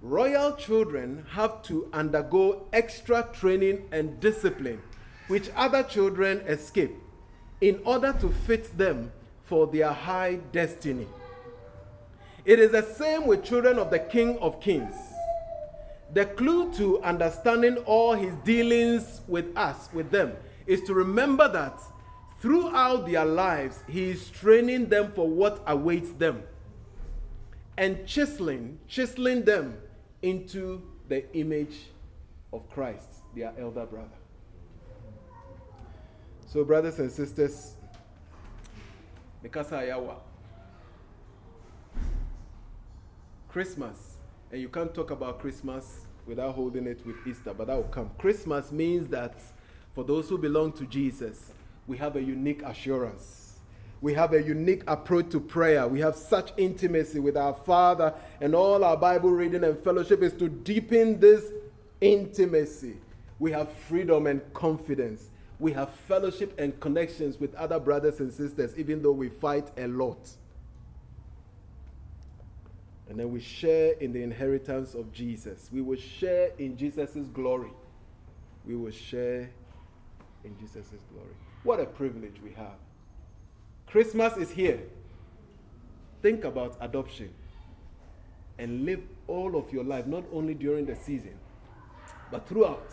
royal 0.00 0.52
children 0.54 1.24
have 1.30 1.62
to 1.64 1.88
undergo 1.92 2.66
extra 2.72 3.28
training 3.32 3.88
and 3.90 4.20
discipline, 4.20 4.80
which 5.26 5.50
other 5.56 5.82
children 5.82 6.38
escape, 6.46 6.94
in 7.60 7.80
order 7.84 8.12
to 8.20 8.30
fit 8.30 8.76
them 8.78 9.10
for 9.44 9.66
their 9.66 9.92
high 9.92 10.36
destiny. 10.52 11.06
It 12.44 12.58
is 12.58 12.70
the 12.70 12.82
same 12.82 13.26
with 13.26 13.44
children 13.44 13.78
of 13.78 13.90
the 13.90 13.98
King 13.98 14.38
of 14.38 14.60
Kings. 14.60 14.94
The 16.14 16.24
clue 16.24 16.72
to 16.74 17.02
understanding 17.02 17.76
all 17.78 18.14
his 18.14 18.34
dealings 18.44 19.20
with 19.26 19.54
us, 19.56 19.88
with 19.92 20.10
them, 20.10 20.32
is 20.66 20.80
to 20.82 20.94
remember 20.94 21.48
that 21.48 21.78
throughout 22.40 23.06
their 23.06 23.24
lives, 23.24 23.82
he 23.88 24.10
is 24.10 24.30
training 24.30 24.88
them 24.88 25.12
for 25.12 25.28
what 25.28 25.62
awaits 25.66 26.12
them 26.12 26.44
and 27.76 28.06
chiseling, 28.06 28.78
chiseling 28.88 29.44
them 29.44 29.76
into 30.22 30.82
the 31.08 31.32
image 31.36 31.76
of 32.52 32.68
Christ, 32.70 33.08
their 33.34 33.52
elder 33.58 33.86
brother. 33.86 34.08
So, 36.46 36.64
brothers 36.64 36.98
and 36.98 37.10
sisters, 37.12 37.74
Mikasa 39.44 39.82
Ayawa, 39.82 40.16
Christmas, 43.48 44.16
and 44.50 44.60
you 44.60 44.68
can't 44.68 44.94
talk 44.94 45.10
about 45.10 45.40
Christmas 45.40 46.06
without 46.26 46.54
holding 46.54 46.86
it 46.86 47.04
with 47.06 47.16
Easter, 47.26 47.52
but 47.54 47.66
that 47.66 47.76
will 47.76 47.84
come. 47.84 48.10
Christmas 48.18 48.72
means 48.72 49.08
that 49.08 49.40
for 49.94 50.04
those 50.04 50.28
who 50.28 50.38
belong 50.38 50.72
to 50.72 50.86
Jesus, 50.86 51.52
we 51.86 51.96
have 51.96 52.16
a 52.16 52.22
unique 52.22 52.62
assurance 52.62 53.47
we 54.00 54.14
have 54.14 54.32
a 54.32 54.42
unique 54.42 54.84
approach 54.86 55.30
to 55.30 55.40
prayer. 55.40 55.88
We 55.88 56.00
have 56.00 56.14
such 56.14 56.52
intimacy 56.56 57.18
with 57.18 57.36
our 57.36 57.54
Father, 57.54 58.14
and 58.40 58.54
all 58.54 58.84
our 58.84 58.96
Bible 58.96 59.30
reading 59.30 59.64
and 59.64 59.78
fellowship 59.78 60.22
is 60.22 60.32
to 60.34 60.48
deepen 60.48 61.18
this 61.18 61.44
intimacy. 62.00 62.96
We 63.38 63.52
have 63.52 63.70
freedom 63.72 64.26
and 64.26 64.40
confidence. 64.54 65.30
We 65.58 65.72
have 65.72 65.90
fellowship 65.90 66.58
and 66.58 66.78
connections 66.78 67.38
with 67.38 67.54
other 67.56 67.80
brothers 67.80 68.20
and 68.20 68.32
sisters, 68.32 68.76
even 68.76 69.02
though 69.02 69.12
we 69.12 69.28
fight 69.28 69.70
a 69.76 69.88
lot. 69.88 70.30
And 73.08 73.18
then 73.18 73.32
we 73.32 73.40
share 73.40 73.92
in 73.94 74.12
the 74.12 74.22
inheritance 74.22 74.94
of 74.94 75.12
Jesus. 75.12 75.70
We 75.72 75.80
will 75.80 75.98
share 75.98 76.50
in 76.58 76.76
Jesus' 76.76 77.16
glory. 77.32 77.72
We 78.64 78.76
will 78.76 78.92
share 78.92 79.50
in 80.44 80.56
Jesus' 80.60 80.90
glory. 81.12 81.34
What 81.64 81.80
a 81.80 81.86
privilege 81.86 82.34
we 82.44 82.52
have. 82.52 82.76
Christmas 83.90 84.36
is 84.36 84.50
here. 84.50 84.80
Think 86.20 86.44
about 86.44 86.76
adoption 86.80 87.32
and 88.58 88.84
live 88.84 89.00
all 89.26 89.56
of 89.56 89.72
your 89.72 89.84
life, 89.84 90.06
not 90.06 90.24
only 90.32 90.52
during 90.52 90.84
the 90.84 90.96
season, 90.96 91.38
but 92.30 92.46
throughout, 92.46 92.92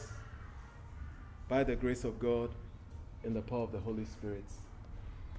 by 1.49 1.63
the 1.63 1.75
grace 1.75 2.03
of 2.03 2.19
God 2.19 2.51
and 3.23 3.35
the 3.35 3.41
power 3.41 3.63
of 3.63 3.71
the 3.71 3.79
Holy 3.79 4.05
Spirit, 4.05 4.45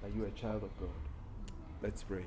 that 0.03 0.13
you 0.15 0.23
are 0.23 0.27
a 0.27 0.31
child 0.31 0.63
of 0.63 0.77
God. 0.79 0.89
Let's 1.81 2.03
pray. 2.03 2.25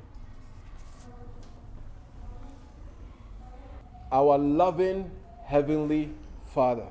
Our 4.11 4.39
loving 4.39 5.11
Heavenly 5.45 6.11
Father, 6.53 6.87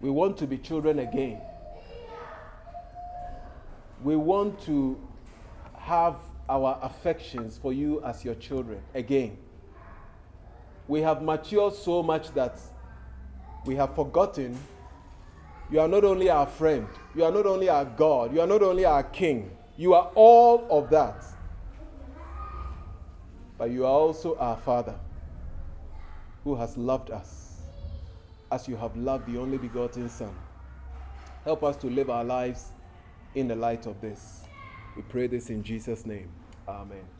we 0.00 0.10
want 0.10 0.38
to 0.38 0.46
be 0.46 0.58
children 0.58 0.98
again. 0.98 1.40
We 4.02 4.16
want 4.16 4.60
to 4.62 4.98
have 5.76 6.16
our 6.48 6.78
affections 6.82 7.58
for 7.58 7.72
you 7.72 8.02
as 8.02 8.24
your 8.24 8.34
children 8.34 8.80
again. 8.94 9.36
We 10.88 11.00
have 11.02 11.22
matured 11.22 11.74
so 11.74 12.02
much 12.02 12.32
that 12.34 12.58
we 13.64 13.76
have 13.76 13.94
forgotten 13.94 14.58
you 15.70 15.78
are 15.78 15.86
not 15.86 16.02
only 16.02 16.28
our 16.28 16.46
friend, 16.46 16.88
you 17.14 17.24
are 17.24 17.30
not 17.30 17.46
only 17.46 17.68
our 17.68 17.84
God, 17.84 18.34
you 18.34 18.40
are 18.40 18.46
not 18.46 18.62
only 18.62 18.84
our 18.84 19.04
King, 19.04 19.50
you 19.76 19.94
are 19.94 20.10
all 20.16 20.66
of 20.68 20.90
that. 20.90 21.24
But 23.56 23.70
you 23.70 23.84
are 23.84 23.92
also 23.92 24.36
our 24.38 24.56
Father 24.56 24.98
who 26.42 26.56
has 26.56 26.76
loved 26.76 27.10
us 27.10 27.60
as 28.50 28.66
you 28.66 28.74
have 28.76 28.96
loved 28.96 29.32
the 29.32 29.38
only 29.38 29.58
begotten 29.58 30.08
Son. 30.08 30.34
Help 31.44 31.62
us 31.62 31.76
to 31.76 31.86
live 31.86 32.10
our 32.10 32.24
lives 32.24 32.72
in 33.34 33.48
the 33.48 33.56
light 33.56 33.86
of 33.86 34.00
this. 34.00 34.42
We 34.96 35.02
pray 35.02 35.26
this 35.26 35.50
in 35.50 35.62
Jesus' 35.62 36.04
name. 36.04 36.28
Amen. 36.68 37.19